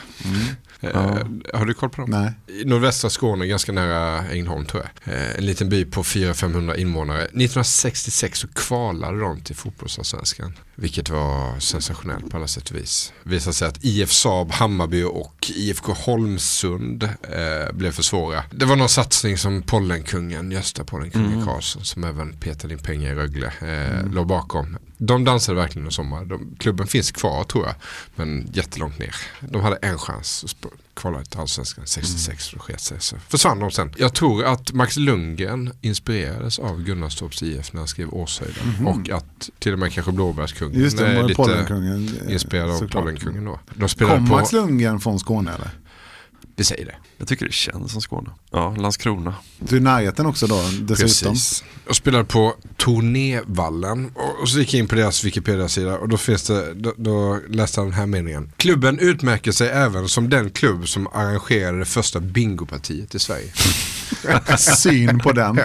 Eh, 0.83 1.19
har 1.55 1.67
du 1.67 1.75
koll 1.75 1.91
på 1.91 2.01
dem? 2.01 2.11
Nej. 2.11 2.33
I 2.61 2.65
nordvästra 2.65 3.11
Skåne, 3.11 3.47
ganska 3.47 3.73
nära 3.73 4.29
Ängelholm 4.29 4.67
tror 4.67 4.83
jag. 4.83 5.15
Eh, 5.15 5.37
en 5.39 5.47
liten 5.47 5.69
by 5.69 5.85
på 5.85 6.03
400-500 6.03 6.77
invånare. 6.77 7.23
1966 7.23 8.39
så 8.39 8.49
kvalade 8.49 9.21
de 9.21 9.41
till 9.41 9.57
fotbollsallsvenskan. 9.57 10.59
Vilket 10.75 11.11
var 11.11 11.61
sensationellt 11.61 12.31
på 12.31 12.37
alla 12.37 12.47
sätt 12.47 12.71
och 12.71 12.77
vis. 12.77 13.13
Visade 13.23 13.55
sig 13.55 13.69
att 13.69 13.85
IF 13.85 14.13
Saab, 14.13 14.51
Hammarby 14.51 15.03
och 15.03 15.42
IFK 15.51 15.93
Holmsund 15.93 17.03
eh, 17.03 17.73
blev 17.73 17.93
för 17.93 18.03
svåra. 18.03 18.45
Det 18.51 18.65
var 18.65 18.77
någon 18.77 18.89
satsning 18.89 19.39
som 19.39 19.63
Pollenkungen, 19.63 20.51
Gösta 20.51 20.85
Pollenkungen 20.85 21.33
Mm. 21.33 21.47
Karlsson, 21.47 21.85
som 21.85 22.05
även 22.05 22.33
petade 22.33 22.75
in 22.75 22.81
pengar 22.81 23.13
i 23.13 23.15
Rögle, 23.15 23.53
eh, 23.61 24.13
låg 24.13 24.27
bakom. 24.27 24.79
De 24.99 25.25
dansade 25.25 25.57
verkligen 25.59 25.87
en 25.87 25.93
sommar. 25.93 26.25
De, 26.25 26.57
klubben 26.59 26.87
finns 26.87 27.11
kvar 27.11 27.45
tror 27.45 27.67
jag, 27.67 27.75
men 28.15 28.51
jättelångt 28.53 28.99
ner. 28.99 29.15
De 29.41 29.63
hade 29.63 29.77
en 29.77 29.99
chans 29.99 30.45
att 30.93 30.99
sp- 30.99 31.01
kvala 31.01 31.25
till 31.25 31.41
Allsvenskan 31.41 31.87
66 31.87 32.53
och 32.53 32.59
det 32.59 32.61
sket 32.61 32.81
sig. 32.81 33.01
Så 33.01 33.17
försvann 33.29 33.59
de 33.59 33.71
sen. 33.71 33.95
Jag 33.97 34.15
tror 34.15 34.45
att 34.45 34.73
Max 34.73 34.97
Lundgren 34.97 35.73
inspirerades 35.81 36.59
av 36.59 36.83
Gunnarstorps 36.83 37.43
IF 37.43 37.73
när 37.73 37.81
han 37.81 37.89
skrev 37.89 38.15
Åshöjden. 38.15 38.69
Mhm. 38.79 38.87
Och 38.87 39.11
att 39.11 39.51
till 39.59 39.73
och 39.73 39.79
med 39.79 39.93
kanske 39.93 40.13
Blåbärskungen 40.13 40.81
Just 40.81 40.99
det, 40.99 41.07
är 41.07 41.23
lite 41.23 41.35
Pollenkungen, 41.35 42.11
eh, 42.27 42.33
inspirerad 42.33 42.71
av. 42.71 42.89
Pollenkungen 42.89 43.45
då. 43.45 43.61
De 43.75 43.89
Kom 43.89 44.29
på, 44.29 44.35
Max 44.37 44.53
Lundgren 44.53 45.01
från 45.01 45.19
Skåne 45.19 45.53
eller? 45.55 45.71
Vi 46.57 46.65
säger 46.65 46.87
det. 46.87 46.95
Jag 47.19 47.29
tycker 47.29 47.47
det 47.47 47.53
känns 47.53 47.93
som 47.93 48.01
Skåne. 48.01 48.31
Ja, 48.51 48.75
Landskrona. 48.79 49.35
Du 49.59 49.77
är 49.77 49.81
i 49.81 49.83
närheten 49.83 50.27
också 50.27 50.47
då 50.47 50.63
dessutom. 50.81 51.33
Precis. 51.33 51.65
Jag 51.87 51.97
spelade 51.97 52.25
på 52.25 52.55
Tornévallen 52.77 54.13
och 54.41 54.49
så 54.49 54.59
gick 54.59 54.75
jag 54.75 54.79
in 54.79 54.89
på 54.89 54.95
deras 54.95 55.25
Wikipedia-sida 55.25 55.99
och 55.99 56.09
då, 56.09 56.17
finns 56.17 56.43
det, 56.43 56.75
då, 56.75 56.95
då 56.97 57.41
läste 57.49 57.81
jag 57.81 57.87
den 57.87 57.95
här 57.95 58.07
meningen. 58.07 58.53
Klubben 58.57 58.99
utmärker 58.99 59.53
sig 59.53 59.69
även 59.69 60.09
som 60.09 60.31
den 60.31 60.51
klubb 60.51 60.89
som 60.89 61.07
arrangerade 61.07 61.79
det 61.79 61.85
första 61.85 62.21
bingopartiet 62.21 63.15
i 63.15 63.19
Sverige. 63.19 63.53
Syn 64.59 65.19
på 65.19 65.33
den. 65.33 65.61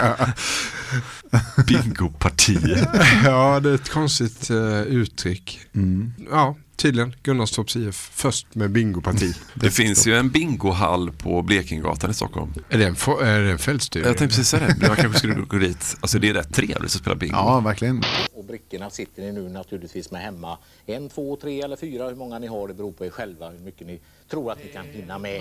Bingopartiet. 1.66 2.88
ja, 3.24 3.60
det 3.60 3.70
är 3.70 3.74
ett 3.74 3.88
konstigt 3.90 4.50
eh, 4.50 4.80
uttryck. 4.82 5.60
Mm. 5.74 6.12
Ja, 6.30 6.56
tydligen 6.78 7.14
Gunnarstorps 7.22 7.76
IF 7.76 8.10
först 8.14 8.54
med 8.54 8.70
bingoparti. 8.70 9.34
Det 9.54 9.70
finns 9.70 10.06
ju 10.06 10.14
en 10.14 10.30
bingohall 10.30 11.12
på 11.12 11.42
Blekingegatan 11.42 12.10
i 12.10 12.14
Stockholm. 12.14 12.52
Är 12.68 12.78
det 12.78 12.84
en, 12.84 12.94
är 13.26 13.40
det 13.40 13.50
en 13.50 13.58
fältstudie? 13.58 14.06
Jag 14.06 14.16
tänkte 14.18 14.36
precis 14.36 14.48
säga 14.48 14.66
det. 14.66 14.86
Jag 14.86 14.96
kanske 14.96 15.18
skulle 15.18 15.34
gå 15.34 15.56
dit. 15.56 15.96
Alltså 16.00 16.18
det 16.18 16.28
är 16.28 16.34
rätt 16.34 16.54
trevligt 16.54 16.84
att 16.84 16.90
spela 16.90 17.16
bingo. 17.16 17.34
Ja, 17.36 17.60
verkligen. 17.60 18.02
Och 18.34 18.44
brickorna 18.44 18.90
sitter 18.90 19.22
ni 19.22 19.32
nu 19.32 19.48
naturligtvis 19.48 20.10
med 20.10 20.20
hemma. 20.20 20.58
En, 20.86 21.08
två, 21.08 21.36
tre 21.36 21.60
eller 21.60 21.76
fyra, 21.76 22.08
hur 22.08 22.16
många 22.16 22.38
ni 22.38 22.46
har, 22.46 22.68
det 22.68 22.74
beror 22.74 22.92
på 22.92 23.06
er 23.06 23.10
själva, 23.10 23.50
hur 23.50 23.58
mycket 23.58 23.86
ni 23.86 24.00
tror 24.30 24.52
att 24.52 24.58
ni 24.64 24.72
kan 24.72 24.86
hinna 24.86 25.18
med. 25.18 25.40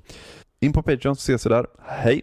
In 0.61 0.73
på 0.73 0.83
Patreon 0.83 1.17
så 1.17 1.21
ses 1.21 1.47
vi 1.47 1.51
där. 1.51 1.67
Hej! 1.87 2.23